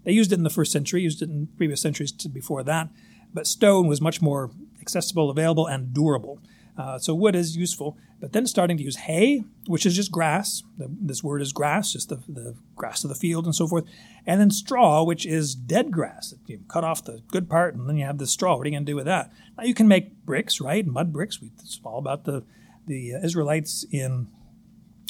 [0.04, 2.88] they used it in the first century, used it in previous centuries before that,
[3.32, 6.40] but stone was much more accessible, available, and durable.
[6.76, 10.62] Uh, so wood is useful, but then starting to use hay, which is just grass.
[10.78, 13.84] The, this word is grass, just the, the grass of the field and so forth.
[14.26, 16.34] And then straw, which is dead grass.
[16.46, 18.56] You cut off the good part, and then you have the straw.
[18.56, 19.32] What are you going to do with that?
[19.58, 20.86] Now you can make bricks, right?
[20.86, 21.38] Mud bricks.
[21.42, 22.44] It's all about the
[22.84, 24.26] the Israelites in,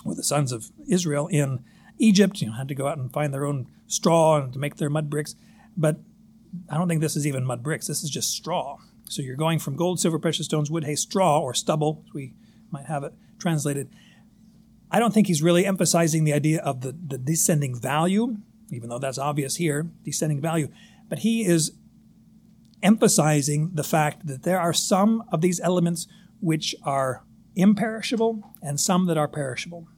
[0.05, 1.64] or the sons of Israel in
[1.98, 4.76] Egypt, you know, had to go out and find their own straw and to make
[4.76, 5.35] their mud bricks.
[5.76, 6.00] But
[6.68, 7.87] I don't think this is even mud bricks.
[7.87, 8.78] This is just straw.
[9.05, 12.35] So you're going from gold, silver, precious stones, wood, hay, straw, or stubble, as we
[12.70, 13.90] might have it translated.
[14.90, 18.38] I don't think he's really emphasizing the idea of the, the descending value,
[18.70, 20.68] even though that's obvious here, descending value.
[21.09, 21.72] But he is
[22.83, 26.07] emphasizing the fact that there are some of these elements
[26.40, 27.24] which are
[27.55, 29.88] imperishable and some that are perishable.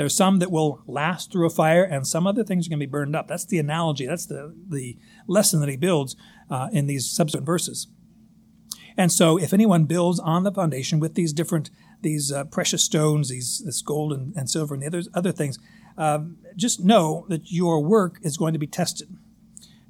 [0.00, 2.86] There's some that will last through a fire, and some other things are going to
[2.86, 3.28] be burned up.
[3.28, 4.06] That's the analogy.
[4.06, 6.16] That's the, the lesson that he builds
[6.48, 7.86] uh, in these subsequent verses.
[8.96, 11.68] And so, if anyone builds on the foundation with these different
[12.00, 15.58] these uh, precious stones, these this gold and, and, silver and the other other things,
[15.98, 19.14] um, just know that your work is going to be tested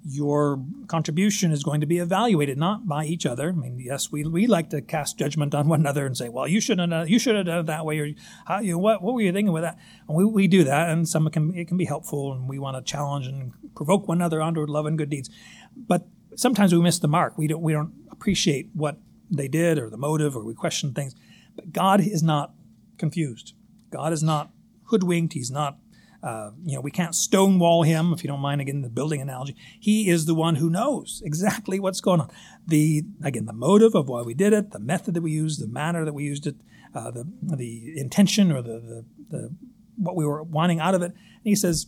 [0.04, 3.50] your contribution is going to be evaluated not by each other.
[3.50, 6.48] I mean, yes, we, we like to cast judgment on one another and say, well,
[6.48, 8.08] you shouldn't have, you should have done it that way, or
[8.46, 9.78] how, you know, what, what were you thinking with that?
[10.08, 12.76] And we, we do that, and some can, it can be helpful, and we want
[12.76, 15.28] to challenge and provoke one another onto love and good deeds.
[15.76, 17.36] But sometimes we miss the mark.
[17.36, 18.98] We don't, we don't appreciate what
[19.30, 21.14] they did or the motive, or we question things.
[21.54, 22.54] But God is not
[22.96, 23.54] confused.
[23.90, 24.50] God is not
[24.84, 25.34] hoodwinked.
[25.34, 25.78] He's not
[26.22, 29.56] uh, you know, we can't stonewall him, if you don't mind, again, the building analogy.
[29.78, 32.30] He is the one who knows exactly what's going on.
[32.66, 35.66] The, again, the motive of why we did it, the method that we used, the
[35.66, 36.56] manner that we used it,
[36.94, 39.54] uh, the, the intention or the, the, the,
[39.96, 41.12] what we were wanting out of it.
[41.12, 41.86] And he says,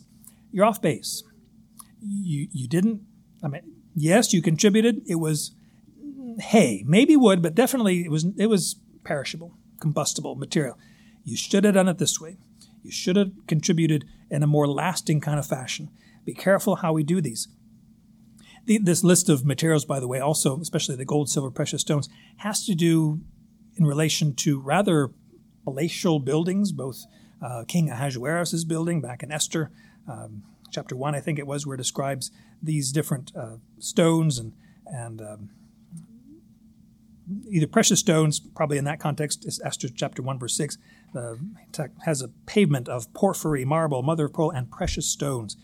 [0.51, 1.23] you're off base.
[2.01, 3.01] You, you didn't,
[3.43, 3.61] I mean,
[3.95, 5.01] yes, you contributed.
[5.05, 5.51] It was
[6.39, 10.77] hay, maybe wood, but definitely it was, it was perishable, combustible material.
[11.23, 12.37] You should have done it this way.
[12.83, 15.89] You should have contributed in a more lasting kind of fashion.
[16.25, 17.47] Be careful how we do these.
[18.65, 22.07] The, this list of materials, by the way, also, especially the gold, silver, precious stones,
[22.37, 23.21] has to do
[23.75, 25.11] in relation to rather
[25.63, 27.05] palatial buildings, both
[27.41, 29.71] uh, King Ahasuerus' building back in Esther,
[30.07, 34.53] um, chapter 1, I think it was, where it describes these different uh, stones and,
[34.85, 35.49] and um,
[37.49, 40.77] either precious stones, probably in that context, is Esther chapter 1, verse 6,
[41.15, 41.35] uh,
[42.05, 45.57] has a pavement of porphyry, marble, mother of pearl, and precious stones.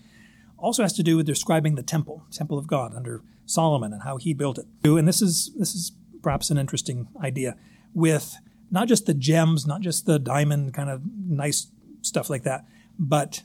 [0.58, 4.18] Also has to do with describing the temple, temple of God under Solomon and how
[4.18, 4.66] he built it.
[4.84, 7.56] And this is this is perhaps an interesting idea
[7.94, 8.36] with
[8.70, 12.66] not just the gems, not just the diamond kind of nice stuff like that,
[12.98, 13.42] but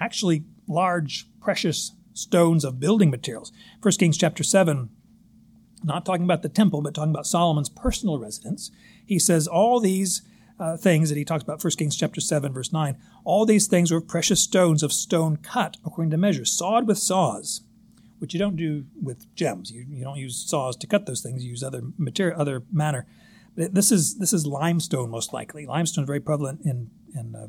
[0.00, 3.52] actually large precious stones of building materials.
[3.80, 4.90] First Kings chapter 7
[5.86, 8.70] not talking about the temple, but talking about Solomon's personal residence.
[9.04, 10.22] He says all these
[10.58, 13.92] uh, things that he talks about, 1 Kings chapter 7, verse 9, all these things
[13.92, 17.62] were precious stones of stone cut according to measure, sawed with saws,
[18.18, 19.70] which you don't do with gems.
[19.70, 23.06] You, you don't use saws to cut those things, you use other material, other manner.
[23.54, 25.66] But This is this is limestone most likely.
[25.66, 27.46] Limestone is very prevalent in in uh,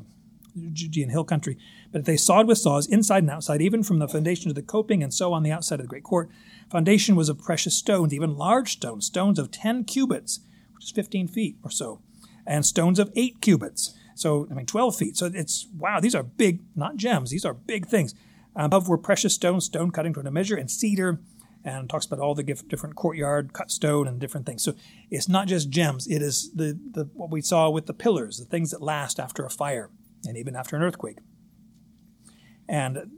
[0.72, 1.58] Judean hill country.
[1.92, 5.02] But they sawed with saws inside and outside, even from the foundation to the coping
[5.02, 6.30] and so on the outside of the great court.
[6.70, 10.40] Foundation was of precious stones, even large stones, stones of ten cubits,
[10.74, 12.00] which is fifteen feet or so,
[12.48, 13.94] and stones of eight cubits.
[14.16, 15.16] So I mean twelve feet.
[15.16, 17.30] So it's wow, these are big, not gems.
[17.30, 18.14] These are big things.
[18.56, 21.20] Above were precious stones, stone cutting to a measure, and cedar
[21.64, 24.62] and talks about all the different courtyard cut stone and different things.
[24.62, 24.74] So
[25.10, 28.44] it's not just gems; it is the, the what we saw with the pillars, the
[28.44, 29.90] things that last after a fire
[30.26, 31.18] and even after an earthquake.
[32.68, 33.10] And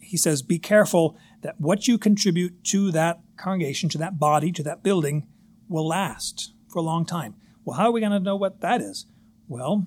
[0.00, 4.62] he says, "Be careful that what you contribute to that congregation, to that body, to
[4.62, 5.28] that building,
[5.68, 8.80] will last for a long time." Well, how are we going to know what that
[8.80, 9.06] is?
[9.48, 9.86] Well,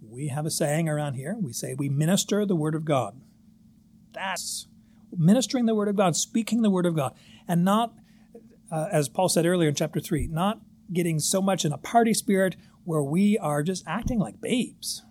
[0.00, 1.36] we have a saying around here.
[1.40, 3.20] We say we minister the word of God.
[4.12, 4.66] That's
[5.16, 7.14] ministering the word of God, speaking the word of God,
[7.46, 7.94] and not,
[8.70, 10.60] uh, as Paul said earlier in chapter 3, not
[10.92, 15.02] getting so much in a party spirit where we are just acting like babes.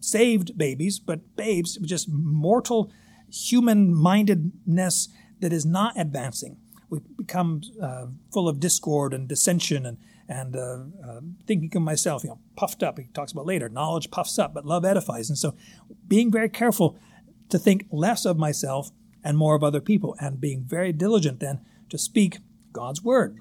[0.00, 2.90] Saved babies, but babes, just mortal
[3.30, 5.08] human mindedness
[5.40, 6.56] that is not advancing.
[6.90, 12.22] We become uh, full of discord and dissension and, and uh, uh, thinking of myself,
[12.22, 12.98] you know, puffed up.
[12.98, 15.30] He talks about later, knowledge puffs up, but love edifies.
[15.30, 15.54] And so
[16.06, 16.98] being very careful
[17.48, 18.90] to think less of myself
[19.24, 22.38] and more of other people, and being very diligent then to speak
[22.72, 23.38] God's word.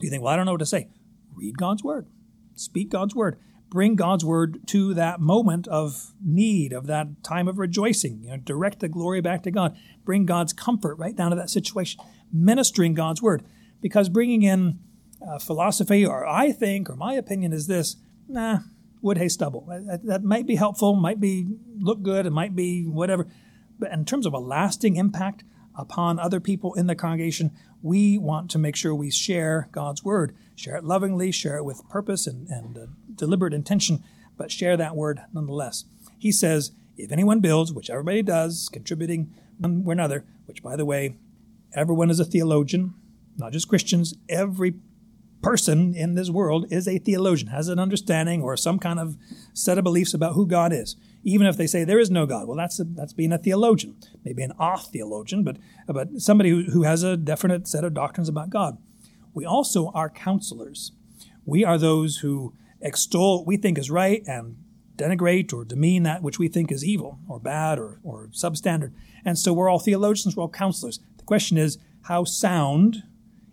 [0.00, 0.88] You think, well, I don't know what to say.
[1.34, 2.06] Read God's word,
[2.54, 7.58] speak God's word, bring God's word to that moment of need, of that time of
[7.58, 8.22] rejoicing.
[8.22, 9.76] You know, direct the glory back to God.
[10.04, 12.00] Bring God's comfort right down to that situation.
[12.32, 13.44] Ministering God's word,
[13.80, 14.78] because bringing in
[15.26, 17.96] uh, philosophy or I think or my opinion is this,
[18.28, 18.58] nah,
[19.00, 19.66] wood hay stubble.
[19.68, 23.26] That, that might be helpful, might be look good, it might be whatever
[23.78, 25.44] but in terms of a lasting impact
[25.76, 27.52] upon other people in the congregation,
[27.82, 31.88] we want to make sure we share God's word, share it lovingly, share it with
[31.88, 34.02] purpose and, and uh, deliberate intention,
[34.36, 35.84] but share that word nonetheless.
[36.18, 40.74] He says, if anyone builds, which everybody does, contributing one way or another, which by
[40.74, 41.16] the way,
[41.74, 42.94] everyone is a theologian,
[43.36, 44.74] not just Christians, every
[45.42, 49.16] person in this world is a theologian, has an understanding or some kind of
[49.52, 52.46] set of beliefs about who God is even if they say there is no God.
[52.46, 56.62] Well, that's a, that's being a theologian, maybe an off theologian, but but somebody who,
[56.64, 58.78] who has a definite set of doctrines about God.
[59.34, 60.92] We also are counselors.
[61.44, 64.56] We are those who extol what we think is right and
[64.96, 68.92] denigrate or demean that which we think is evil or bad or, or substandard.
[69.24, 70.98] And so we're all theologians, we're all counselors.
[71.18, 73.02] The question is, how sound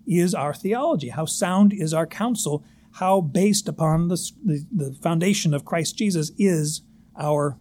[0.07, 1.09] is our theology?
[1.09, 2.63] How sound is our counsel?
[2.93, 6.81] How based upon the, the, the foundation of Christ Jesus is
[7.17, 7.57] our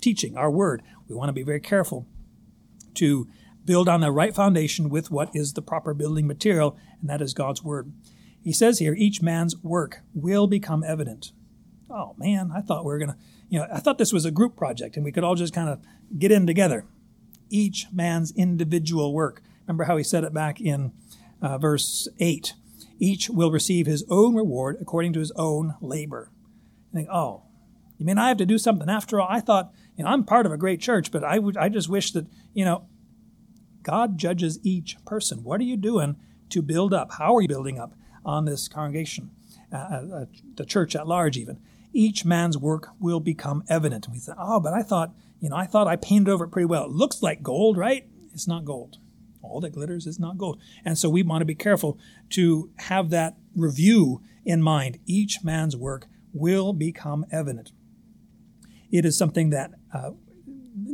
[0.00, 0.82] teaching, our word.
[1.08, 2.06] We want to be very careful
[2.94, 3.28] to
[3.64, 7.34] build on the right foundation with what is the proper building material, and that is
[7.34, 7.92] God's word.
[8.42, 11.32] He says here, each man's work will become evident.
[11.90, 13.16] Oh man, I thought we were going to,
[13.48, 15.68] you know, I thought this was a group project and we could all just kind
[15.68, 15.80] of
[16.16, 16.84] get in together.
[17.48, 19.42] Each man's individual work.
[19.66, 20.92] Remember how he said it back in
[21.46, 22.54] uh, verse 8
[22.98, 26.30] each will receive his own reward according to his own labor.
[26.92, 27.42] I think, oh,
[27.98, 29.28] you mean I have to do something after all?
[29.30, 31.88] I thought, you know, I'm part of a great church, but I would I just
[31.88, 32.86] wish that, you know,
[33.82, 35.44] God judges each person.
[35.44, 36.16] What are you doing
[36.50, 37.12] to build up?
[37.12, 39.30] How are you building up on this congregation,
[39.72, 40.24] uh, uh, uh
[40.56, 41.60] the church at large, even?
[41.92, 44.06] Each man's work will become evident.
[44.06, 46.50] And we thought, oh, but I thought, you know, I thought I painted over it
[46.50, 46.84] pretty well.
[46.84, 48.06] It looks like gold, right?
[48.34, 48.98] It's not gold.
[49.46, 50.60] All that glitters is not gold.
[50.84, 51.98] And so we want to be careful
[52.30, 54.98] to have that review in mind.
[55.06, 57.72] Each man's work will become evident
[58.90, 60.10] it is something that uh,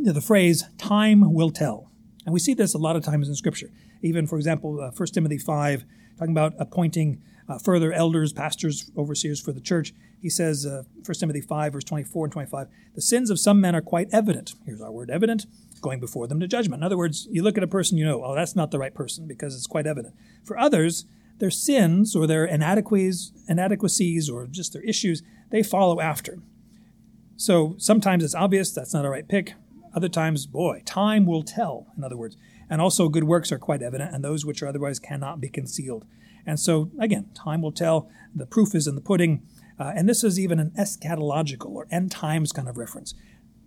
[0.05, 1.91] the phrase "time will tell,"
[2.25, 3.71] and we see this a lot of times in Scripture.
[4.03, 5.85] Even, for example, uh, 1 Timothy five,
[6.19, 9.93] talking about appointing uh, further elders, pastors, overseers for the church.
[10.21, 13.75] He says, uh, 1 Timothy 5, verse 24 and 25, the sins of some men
[13.75, 14.55] are quite evident.
[14.65, 15.47] Here's our word evident,
[15.83, 16.81] going before them to judgment.
[16.81, 18.95] In other words, you look at a person, you know, oh, that's not the right
[18.95, 20.14] person because it's quite evident.
[20.45, 21.05] For others,
[21.38, 26.38] their sins or their inadequacies, inadequacies or just their issues, they follow after.
[27.37, 29.55] So sometimes it's obvious that's not a right pick.
[29.95, 32.37] Other times, boy, time will tell, in other words.
[32.71, 36.07] And also, good works are quite evident, and those which are otherwise cannot be concealed.
[36.46, 38.09] And so, again, time will tell.
[38.35, 39.42] The proof is in the pudding.
[39.79, 43.15] Uh, and this is even an eschatological or end times kind of reference.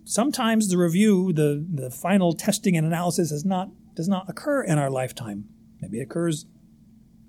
[0.05, 4.77] Sometimes the review, the, the final testing and analysis is not, does not occur in
[4.77, 5.45] our lifetime.
[5.81, 6.45] Maybe it occurs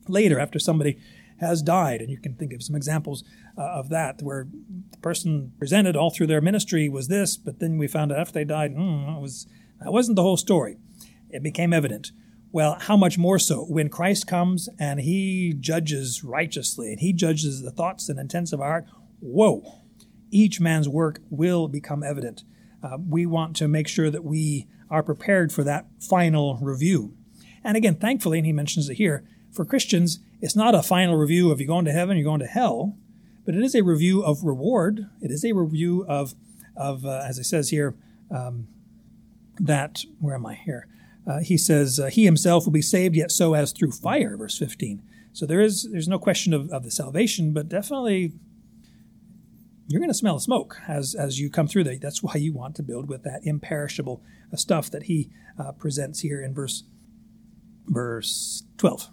[0.07, 0.99] later after somebody
[1.41, 2.03] has died.
[2.03, 3.25] And you can think of some examples
[3.57, 4.47] uh, of that where
[4.91, 8.35] the person presented all through their ministry was this, but then we found out after
[8.35, 9.47] they died, mm, that, was,
[9.83, 10.77] that wasn't the whole story.
[11.31, 12.13] It became evident.
[12.53, 17.63] Well, how much more so when Christ comes and he judges righteously and he judges
[17.63, 18.87] the thoughts and intents of our heart?
[19.21, 19.81] Whoa!
[20.31, 22.45] Each man's work will become evident.
[22.87, 27.15] Uh, we want to make sure that we are prepared for that final review.
[27.65, 31.51] And again, thankfully, and he mentions it here, for Christians, it's not a final review
[31.51, 32.97] of you're going to heaven, you're going to hell,
[33.45, 35.09] but it is a review of reward.
[35.21, 36.35] It is a review of,
[36.77, 37.97] of uh, as it says here,
[38.31, 38.69] um,
[39.59, 40.87] that, where am I here?
[41.27, 44.59] Uh, he says, uh, He himself will be saved, yet so as through fire, verse
[44.59, 45.03] 15.
[45.33, 48.33] So there is there's no question of, of the salvation, but definitely
[49.89, 51.97] you're going to smell smoke as, as you come through there.
[52.01, 54.23] That's why you want to build with that imperishable
[54.53, 56.85] uh, stuff that he uh, presents here in verse,
[57.87, 59.11] verse 12.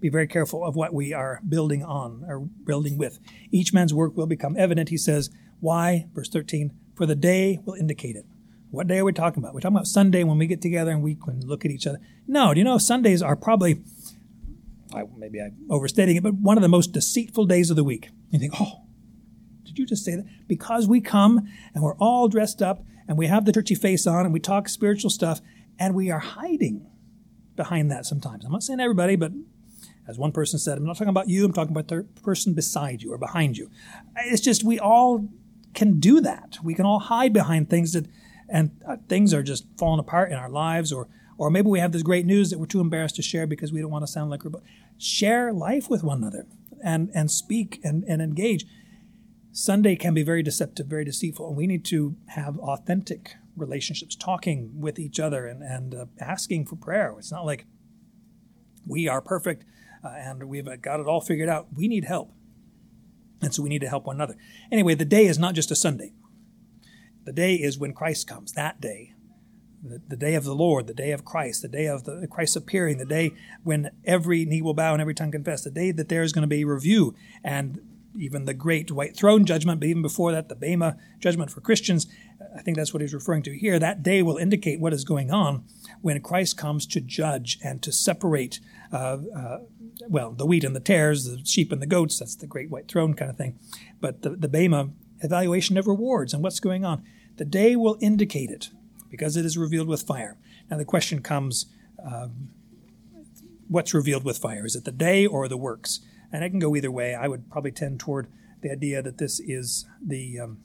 [0.00, 3.20] Be very careful of what we are building on or building with.
[3.50, 5.30] Each man's work will become evident, he says.
[5.60, 6.06] Why?
[6.14, 8.24] Verse 13, for the day will indicate it.
[8.70, 9.52] What day are we talking about?
[9.52, 11.98] We're talking about Sunday when we get together and we can look at each other.
[12.26, 13.82] No, do you know Sundays are probably,
[14.94, 18.10] I, maybe I'm overstating it, but one of the most deceitful days of the week.
[18.30, 18.84] You think, oh,
[19.70, 20.26] did you just say that?
[20.48, 24.24] Because we come and we're all dressed up and we have the churchy face on
[24.24, 25.40] and we talk spiritual stuff
[25.78, 26.86] and we are hiding
[27.54, 28.44] behind that sometimes.
[28.44, 29.32] I'm not saying everybody, but
[30.08, 33.00] as one person said, I'm not talking about you, I'm talking about the person beside
[33.00, 33.70] you or behind you.
[34.16, 35.28] It's just we all
[35.72, 36.58] can do that.
[36.64, 38.06] We can all hide behind things that
[38.48, 41.06] and uh, things are just falling apart in our lives or
[41.38, 43.80] or maybe we have this great news that we're too embarrassed to share because we
[43.80, 44.60] don't want to sound like we're
[44.98, 46.46] share life with one another
[46.82, 48.66] and and speak and, and engage
[49.52, 54.80] Sunday can be very deceptive, very deceitful, and we need to have authentic relationships, talking
[54.80, 57.14] with each other and, and uh, asking for prayer.
[57.18, 57.66] It's not like
[58.86, 59.64] we are perfect
[60.04, 61.68] uh, and we've uh, got it all figured out.
[61.74, 62.32] We need help.
[63.42, 64.36] And so we need to help one another.
[64.70, 66.12] Anyway, the day is not just a Sunday.
[67.24, 69.14] The day is when Christ comes, that day.
[69.82, 72.54] The, the day of the Lord, the day of Christ, the day of the Christ
[72.54, 73.32] appearing, the day
[73.62, 76.42] when every knee will bow and every tongue confess, the day that there is going
[76.42, 77.80] to be review and
[78.14, 82.06] even the great white throne judgment, but even before that, the Bema judgment for Christians.
[82.56, 83.78] I think that's what he's referring to here.
[83.78, 85.64] That day will indicate what is going on
[86.00, 88.60] when Christ comes to judge and to separate,
[88.92, 89.58] uh, uh,
[90.08, 92.18] well, the wheat and the tares, the sheep and the goats.
[92.18, 93.58] That's the great white throne kind of thing.
[94.00, 94.90] But the, the Bema
[95.20, 97.04] evaluation of rewards and what's going on.
[97.36, 98.70] The day will indicate it
[99.10, 100.38] because it is revealed with fire.
[100.70, 101.66] Now the question comes.
[102.02, 102.48] Um,
[103.68, 104.66] what's revealed with fire?
[104.66, 106.00] Is it the day or the works?
[106.32, 107.14] And it can go either way.
[107.14, 108.28] I would probably tend toward
[108.62, 110.58] the idea that this is the um,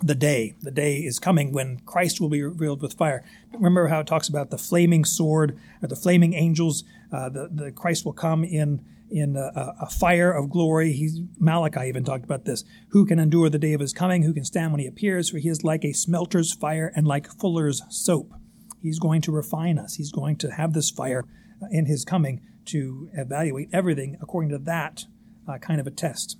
[0.00, 0.54] the day.
[0.62, 3.24] The day is coming when Christ will be revealed with fire.
[3.52, 6.84] Remember how it talks about the flaming sword or the flaming angels.
[7.12, 10.92] Uh, the the Christ will come in in a, a, fire of glory.
[10.92, 12.64] He's Malachi even talked about this.
[12.88, 14.22] Who can endure the day of his coming?
[14.22, 15.30] Who can stand when he appears?
[15.30, 18.34] For he is like a smelter's fire and like fuller's soap.
[18.82, 19.94] He's going to refine us.
[19.94, 21.24] He's going to have this fire
[21.70, 25.04] in his coming to evaluate everything according to that
[25.48, 26.38] uh, kind of a test.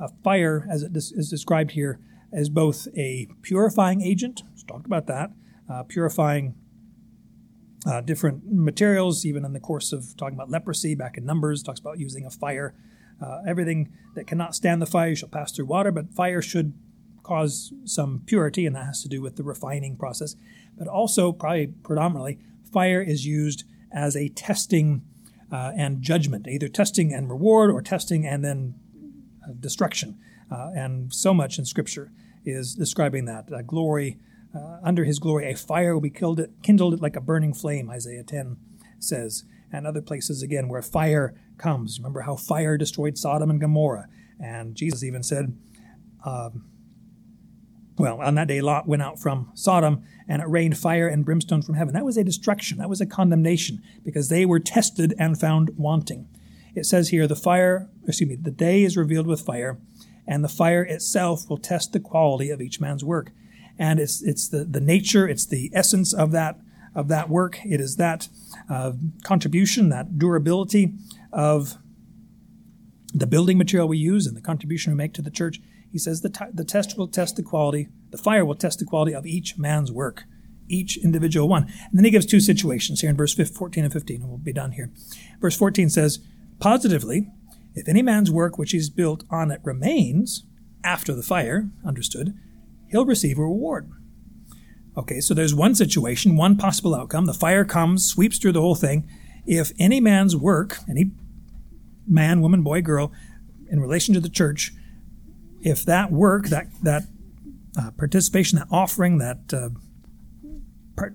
[0.00, 2.00] Uh, fire, as it is described here,
[2.32, 5.30] is both a purifying agent, let's talk about that,
[5.70, 6.54] uh, purifying
[7.86, 11.80] uh, different materials, even in the course of talking about leprosy back in Numbers, talks
[11.80, 12.74] about using a fire.
[13.20, 16.72] Uh, everything that cannot stand the fire shall pass through water, but fire should
[17.22, 20.34] cause some purity, and that has to do with the refining process.
[20.76, 22.38] But also, probably predominantly,
[22.72, 25.02] fire is used as a testing
[25.50, 28.74] uh, and judgment, either testing and reward or testing and then
[29.44, 30.18] uh, destruction.
[30.50, 32.10] Uh, and so much in Scripture
[32.44, 33.52] is describing that.
[33.52, 34.18] Uh, glory,
[34.54, 38.56] uh, under his glory, a fire will be kindled like a burning flame, Isaiah 10
[38.98, 39.44] says.
[39.70, 41.98] And other places, again, where fire comes.
[41.98, 44.08] Remember how fire destroyed Sodom and Gomorrah.
[44.40, 45.56] And Jesus even said,
[46.24, 46.64] um,
[47.98, 51.62] well, on that day, Lot went out from Sodom, and it rained fire and brimstone
[51.62, 51.94] from heaven.
[51.94, 52.78] That was a destruction.
[52.78, 56.28] That was a condemnation because they were tested and found wanting.
[56.74, 59.78] It says here, the fire, excuse me, the day is revealed with fire,
[60.26, 63.32] and the fire itself will test the quality of each man's work.
[63.78, 66.58] And it's it's the, the nature, it's the essence of that
[66.94, 67.60] of that work.
[67.64, 68.28] It is that
[68.68, 68.92] uh,
[69.24, 70.94] contribution, that durability
[71.32, 71.78] of
[73.14, 75.60] the building material we use and the contribution we make to the church
[75.92, 78.84] he says the, t- the test will test the quality, the fire will test the
[78.84, 80.24] quality of each man's work,
[80.68, 81.64] each individual one.
[81.64, 84.52] And then he gives two situations here in verse 14 and 15, and we'll be
[84.52, 84.90] done here.
[85.40, 86.18] Verse 14 says,
[86.60, 87.28] Positively,
[87.74, 90.44] if any man's work which he's built on it remains
[90.84, 92.34] after the fire, understood,
[92.90, 93.90] he'll receive a reward.
[94.96, 97.26] Okay, so there's one situation, one possible outcome.
[97.26, 99.08] The fire comes, sweeps through the whole thing.
[99.46, 101.12] If any man's work, any
[102.06, 103.12] man, woman, boy, girl,
[103.70, 104.72] in relation to the church,
[105.62, 107.04] if that work, that that
[107.78, 109.70] uh, participation, that offering, that uh,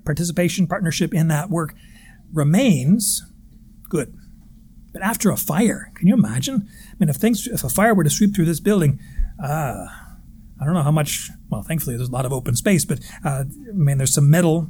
[0.06, 1.76] participation, partnership in that work
[2.32, 3.26] remains,
[3.90, 4.18] good.
[4.92, 6.70] But after a fire, can you imagine?
[6.92, 9.00] I mean, if things, if a fire were to sweep through this building,
[9.44, 9.88] uh,
[10.62, 11.32] I don't know how much.
[11.50, 14.70] Well, thankfully, there's a lot of open space, but uh, I mean, there's some metal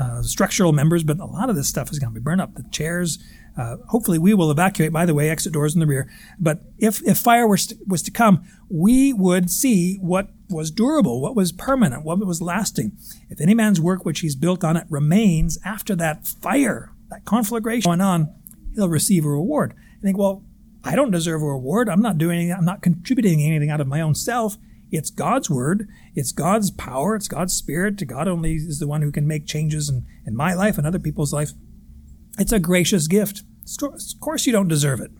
[0.00, 2.54] uh, structural members, but a lot of this stuff is going to be burned up.
[2.54, 3.18] The chairs.
[3.56, 4.92] Uh, hopefully, we will evacuate.
[4.92, 6.10] By the way, exit doors in the rear.
[6.38, 11.20] But if if fire was to, was to come, we would see what was durable,
[11.20, 12.92] what was permanent, what was lasting.
[13.28, 17.88] If any man's work which he's built on it remains after that fire, that conflagration
[17.88, 18.34] going on,
[18.74, 19.74] he'll receive a reward.
[19.98, 20.44] I think, well,
[20.84, 21.88] I don't deserve a reward.
[21.88, 22.56] I'm not doing anything.
[22.56, 24.56] I'm not contributing anything out of my own self.
[24.90, 25.88] It's God's word.
[26.14, 27.16] It's God's power.
[27.16, 28.06] It's God's spirit.
[28.06, 30.98] God only is the one who can make changes in, in my life and other
[30.98, 31.52] people's life.
[32.38, 33.42] It's a gracious gift.
[33.82, 35.10] Of course, you don't deserve it.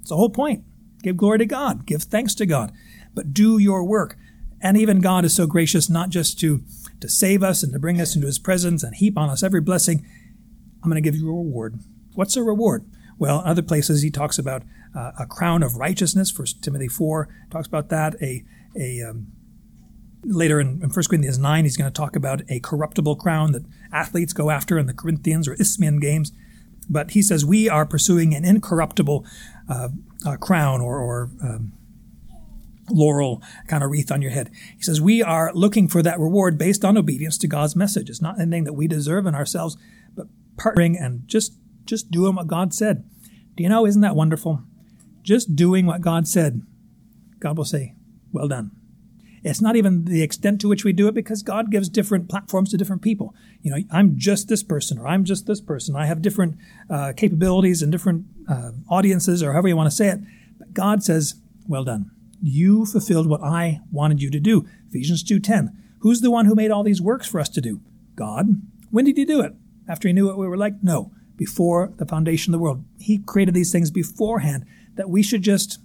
[0.00, 0.64] It's the whole point.
[1.02, 1.86] Give glory to God.
[1.86, 2.72] Give thanks to God.
[3.14, 4.16] But do your work.
[4.60, 6.62] And even God is so gracious not just to,
[7.00, 9.60] to save us and to bring us into his presence and heap on us every
[9.60, 10.04] blessing.
[10.82, 11.78] I'm going to give you a reward.
[12.14, 12.84] What's a reward?
[13.18, 14.62] Well, other places he talks about
[14.94, 16.30] uh, a crown of righteousness.
[16.30, 18.14] First Timothy 4 talks about that.
[18.20, 18.44] A,
[18.78, 19.28] a um,
[20.24, 23.64] later in, in 1 Corinthians 9, he's going to talk about a corruptible crown that
[23.92, 26.32] athletes go after in the Corinthians or Isthmian games.
[26.88, 29.26] But he says we are pursuing an incorruptible
[29.68, 29.88] uh,
[30.24, 31.72] uh, crown or, or um,
[32.90, 34.50] laurel kind of wreath on your head.
[34.76, 38.08] He says we are looking for that reward based on obedience to God's message.
[38.08, 39.76] It's not anything that we deserve in ourselves,
[40.14, 43.08] but partnering and just just doing what God said.
[43.56, 44.62] Do you know, isn't that wonderful?
[45.22, 46.62] Just doing what God said.
[47.40, 47.94] God will say,
[48.32, 48.70] Well done.
[49.46, 52.70] It's not even the extent to which we do it because God gives different platforms
[52.70, 53.32] to different people.
[53.62, 55.94] You know, I'm just this person or I'm just this person.
[55.94, 56.56] I have different
[56.90, 60.18] uh, capabilities and different uh, audiences or however you want to say it.
[60.58, 61.36] But God says,
[61.68, 62.10] well done.
[62.42, 64.66] You fulfilled what I wanted you to do.
[64.88, 65.68] Ephesians 2.10.
[66.00, 67.80] Who's the one who made all these works for us to do?
[68.16, 68.60] God.
[68.90, 69.54] When did he do it?
[69.88, 70.82] After he knew what we were like?
[70.82, 71.12] No.
[71.36, 72.84] Before the foundation of the world.
[72.98, 74.66] He created these things beforehand
[74.96, 75.78] that we should just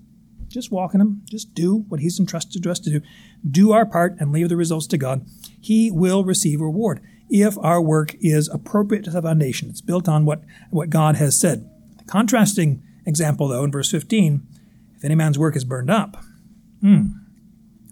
[0.51, 3.01] just walk in them, just do what He's entrusted to us to do,
[3.49, 5.25] do our part and leave the results to God.
[5.59, 9.69] He will receive reward if our work is appropriate to the foundation.
[9.69, 11.69] It's built on what, what God has said.
[11.97, 14.45] The contrasting example, though, in verse 15,
[14.95, 16.23] if any man's work is burned up,
[16.81, 17.11] hmm,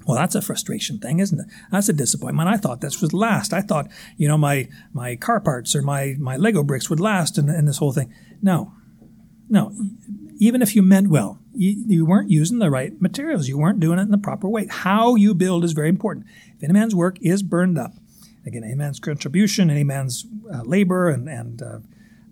[0.06, 1.46] well, that's a frustration thing, isn't it?
[1.72, 2.50] That's a disappointment.
[2.50, 3.54] I thought this would last.
[3.54, 7.38] I thought, you know, my my car parts or my my Lego bricks would last
[7.38, 8.12] in this whole thing.
[8.42, 8.74] No,
[9.50, 9.72] no
[10.40, 13.50] even if you meant well, you, you, weren't using the right materials.
[13.50, 14.68] You weren't doing it in the proper way.
[14.70, 16.26] How you build is very important.
[16.56, 17.92] If any man's work is burned up,
[18.46, 21.80] again, any man's contribution, any man's uh, labor and, and uh,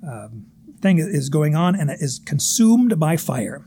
[0.08, 0.45] um,
[0.80, 3.66] thing is going on and it is consumed by fire.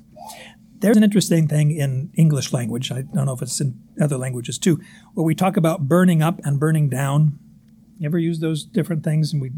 [0.78, 2.90] There's an interesting thing in English language.
[2.90, 4.80] I don't know if it's in other languages too,
[5.12, 7.38] where we talk about burning up and burning down.
[7.98, 9.34] You ever use those different things?
[9.34, 9.50] And we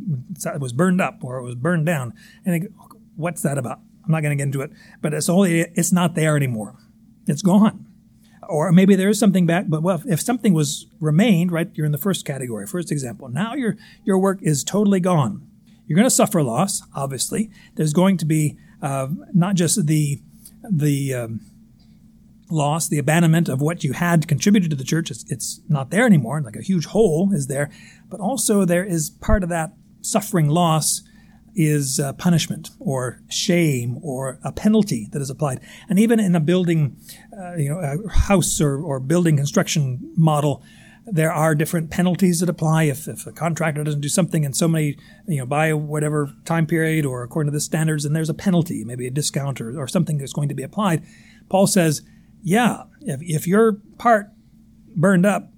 [0.45, 2.14] it was burned up or it was burned down.
[2.45, 2.74] And think,
[3.14, 3.78] what's that about?
[4.05, 6.76] I'm not going to get into it, but it's only it's not there anymore.
[7.26, 7.86] It's gone.
[8.48, 11.92] Or maybe there is something back, but well, if something was remained, right, you're in
[11.92, 13.28] the first category, first example.
[13.28, 15.46] Now your your work is totally gone.
[15.86, 17.50] You're going to suffer loss, obviously.
[17.76, 20.20] There's going to be uh, not just the
[20.68, 21.40] the um,
[22.50, 25.11] loss, the abandonment of what you had contributed to the church.
[25.11, 26.40] It's, it's not there anymore.
[26.40, 27.70] Like a huge hole is there,
[28.11, 29.72] but also there is part of that
[30.03, 31.03] suffering loss
[31.55, 35.61] is uh, punishment or shame or a penalty that is applied.
[35.88, 36.96] And even in a building,
[37.38, 40.62] uh, you know, a house or, or building construction model,
[41.05, 44.68] there are different penalties that apply if, if a contractor doesn't do something in so
[44.68, 44.96] many,
[45.26, 48.84] you know, by whatever time period or according to the standards, and there's a penalty,
[48.84, 51.05] maybe a discount or, or something that's going to be applied.
[51.48, 52.03] Paul says,
[52.42, 54.30] yeah, if, if your part
[54.94, 55.51] burned up,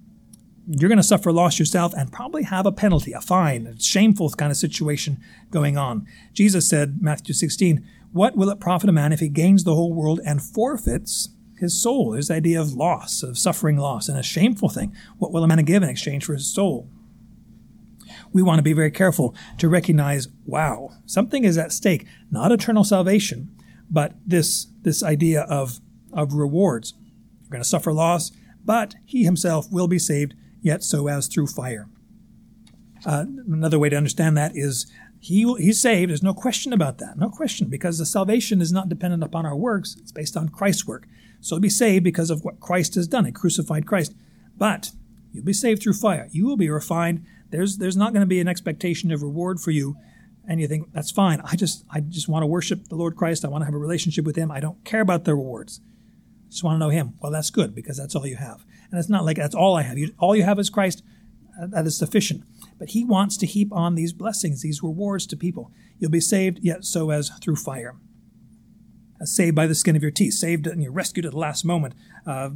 [0.67, 4.29] you're going to suffer loss yourself and probably have a penalty, a fine, a shameful
[4.31, 5.19] kind of situation
[5.51, 6.07] going on.
[6.33, 9.93] Jesus said, Matthew 16, What will it profit a man if he gains the whole
[9.93, 12.11] world and forfeits his soul?
[12.11, 14.95] There's the idea of loss, of suffering loss, and a shameful thing.
[15.17, 16.89] What will a man give in exchange for his soul?
[18.33, 22.05] We want to be very careful to recognize, wow, something is at stake.
[22.31, 23.55] Not eternal salvation,
[23.89, 25.79] but this, this idea of,
[26.11, 26.93] of rewards.
[27.43, 28.31] You're going to suffer loss,
[28.63, 30.33] but he himself will be saved
[30.65, 31.87] yet so as through fire.
[33.05, 36.09] Uh, another way to understand that is he he's saved.
[36.09, 37.17] There's no question about that.
[37.17, 39.95] No question, because the salvation is not dependent upon our works.
[39.99, 41.07] It's based on Christ's work.
[41.39, 43.25] So be saved because of what Christ has done.
[43.25, 44.15] He crucified Christ.
[44.57, 44.91] But
[45.31, 46.27] you'll be saved through fire.
[46.31, 47.23] You will be refined.
[47.51, 49.97] There's there's not going to be an expectation of reward for you.
[50.47, 51.41] And you think that's fine.
[51.43, 53.45] I just I just want to worship the Lord Christ.
[53.45, 54.49] I want to have a relationship with Him.
[54.49, 55.79] I don't care about the rewards.
[56.47, 57.13] I just want to know Him.
[57.21, 58.65] Well, that's good because that's all you have.
[58.95, 59.97] And it's not like that's all I have.
[59.97, 61.03] You, all you have is Christ.
[61.61, 62.45] Uh, that is sufficient.
[62.79, 65.69] but he wants to heap on these blessings, these rewards to people.
[65.99, 67.95] You'll be saved, yet so as through fire.
[69.21, 71.65] Uh, saved by the skin of your teeth, saved and you're rescued at the last
[71.65, 71.93] moment,
[72.25, 72.51] uh,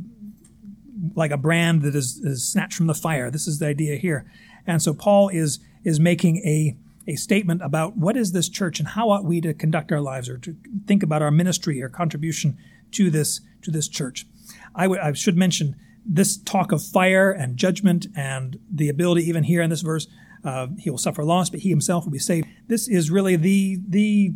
[1.13, 3.29] like a brand that is, is snatched from the fire.
[3.29, 4.31] This is the idea here.
[4.65, 8.89] And so Paul is is making a a statement about what is this church and
[8.89, 10.55] how ought we to conduct our lives or to
[10.87, 12.57] think about our ministry or contribution
[12.91, 14.25] to this to this church.
[14.73, 15.75] I, w- I should mention
[16.12, 20.07] this talk of fire and judgment and the ability, even here in this verse,
[20.43, 22.47] uh, he will suffer loss, but he himself will be saved.
[22.68, 24.34] This is really the the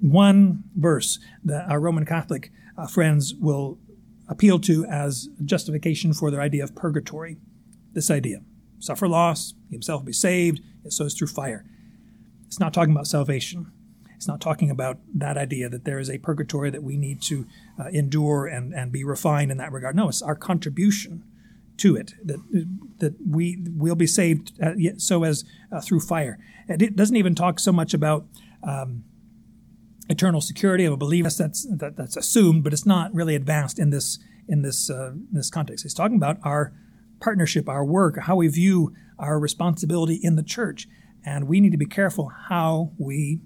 [0.00, 3.78] one verse that our Roman Catholic uh, friends will
[4.28, 7.38] appeal to as justification for their idea of purgatory.
[7.92, 8.40] This idea
[8.78, 11.64] suffer loss, he himself will be saved, so is through fire.
[12.46, 13.72] It's not talking about salvation.
[14.16, 17.46] It's not talking about that idea that there is a purgatory that we need to
[17.78, 19.94] uh, endure and, and be refined in that regard.
[19.94, 21.22] No, it's our contribution
[21.78, 22.38] to it that
[22.98, 26.38] that we will be saved uh, so as uh, through fire.
[26.68, 28.26] And it doesn't even talk so much about
[28.62, 29.04] um,
[30.08, 31.28] eternal security of a believer.
[31.30, 35.50] That's that, that's assumed, but it's not really advanced in this in this uh, this
[35.50, 35.84] context.
[35.84, 36.72] It's talking about our
[37.20, 40.88] partnership, our work, how we view our responsibility in the church,
[41.24, 43.40] and we need to be careful how we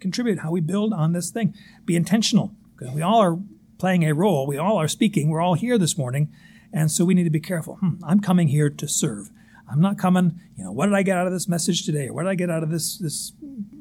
[0.00, 1.54] contribute, how we build on this thing.
[1.84, 2.54] Be intentional.
[2.76, 3.38] Because we all are
[3.78, 4.46] playing a role.
[4.46, 5.28] We all are speaking.
[5.28, 6.32] We're all here this morning.
[6.72, 7.76] And so we need to be careful.
[7.76, 9.30] Hmm, I'm coming here to serve.
[9.68, 12.08] I'm not coming, you know, what did I get out of this message today?
[12.08, 13.32] Or what did I get out of this this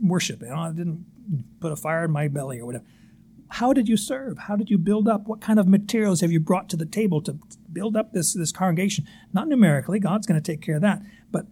[0.01, 0.41] worship?
[0.41, 1.05] You know, I didn't
[1.59, 2.85] put a fire in my belly or whatever.
[3.49, 4.39] How did you serve?
[4.39, 5.27] How did you build up?
[5.27, 7.37] What kind of materials have you brought to the table to
[7.71, 9.07] build up this, this congregation?
[9.31, 11.01] Not numerically, God's going to take care of that,
[11.31, 11.45] but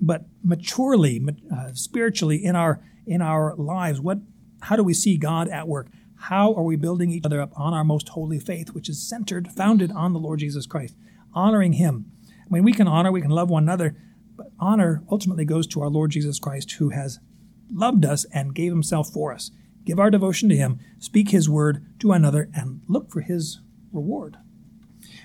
[0.00, 4.00] but maturely, uh, spiritually in our in our lives?
[4.00, 4.18] What,
[4.62, 5.88] how do we see God at work?
[6.16, 9.48] How are we building each other up on our most holy faith, which is centered,
[9.48, 10.94] founded on the Lord Jesus Christ,
[11.32, 12.10] honoring Him?
[12.44, 13.96] I mean, we can honor, we can love one another,
[14.36, 17.18] but honor ultimately goes to our Lord Jesus Christ, who has
[17.70, 19.50] loved us and gave Himself for us.
[19.84, 23.60] Give our devotion to Him, speak His word to another, and look for His
[23.92, 24.36] reward.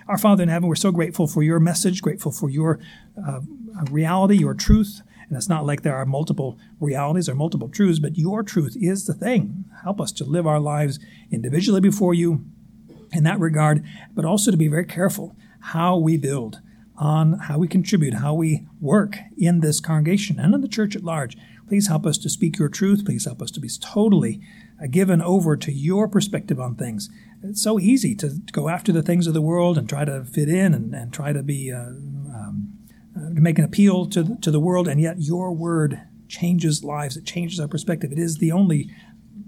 [0.08, 2.80] Our Father in heaven, we're so grateful for your message, grateful for your
[3.28, 3.42] uh,
[3.90, 5.02] reality, your truth.
[5.34, 9.08] And it's not like there are multiple realities or multiple truths, but your truth is
[9.08, 9.66] the thing.
[9.82, 11.00] Help us to live our lives
[11.32, 12.46] individually before you
[13.12, 16.62] in that regard, but also to be very careful how we build
[16.98, 21.04] on how we contribute, how we work in this congregation and in the church at
[21.04, 21.36] large.
[21.68, 23.04] Please help us to speak your truth.
[23.04, 24.40] Please help us to be totally
[24.80, 27.10] uh, given over to your perspective on things.
[27.42, 30.48] It's so easy to go after the things of the world and try to fit
[30.48, 31.94] in and, and try to be uh,
[33.34, 37.18] to make an appeal to the, to the world, and yet your word changes lives.
[37.18, 38.12] It changes our perspective.
[38.12, 38.90] It is the only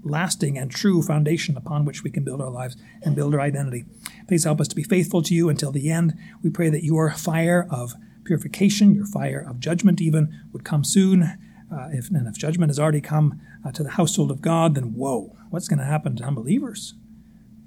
[0.02, 3.84] lasting and true foundation upon which we can build our lives and build our identity.
[4.28, 6.14] Please help us to be faithful to you until the end.
[6.42, 11.22] We pray that your fire of purification, your fire of judgment, even, would come soon.
[11.22, 14.94] Uh, if, and if judgment has already come uh, to the household of God, then
[14.94, 16.94] whoa, what's going to happen to unbelievers?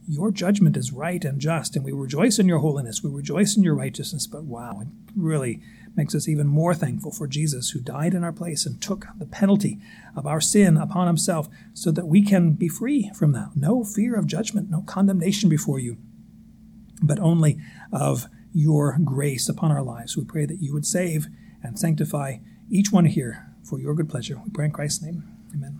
[0.07, 3.03] Your judgment is right and just, and we rejoice in your holiness.
[3.03, 4.25] We rejoice in your righteousness.
[4.25, 5.61] But wow, it really
[5.95, 9.25] makes us even more thankful for Jesus, who died in our place and took the
[9.25, 9.79] penalty
[10.15, 13.55] of our sin upon himself so that we can be free from that.
[13.55, 15.97] No fear of judgment, no condemnation before you,
[17.01, 17.59] but only
[17.91, 20.17] of your grace upon our lives.
[20.17, 21.27] We pray that you would save
[21.63, 22.37] and sanctify
[22.69, 24.41] each one here for your good pleasure.
[24.43, 25.78] We pray in Christ's name.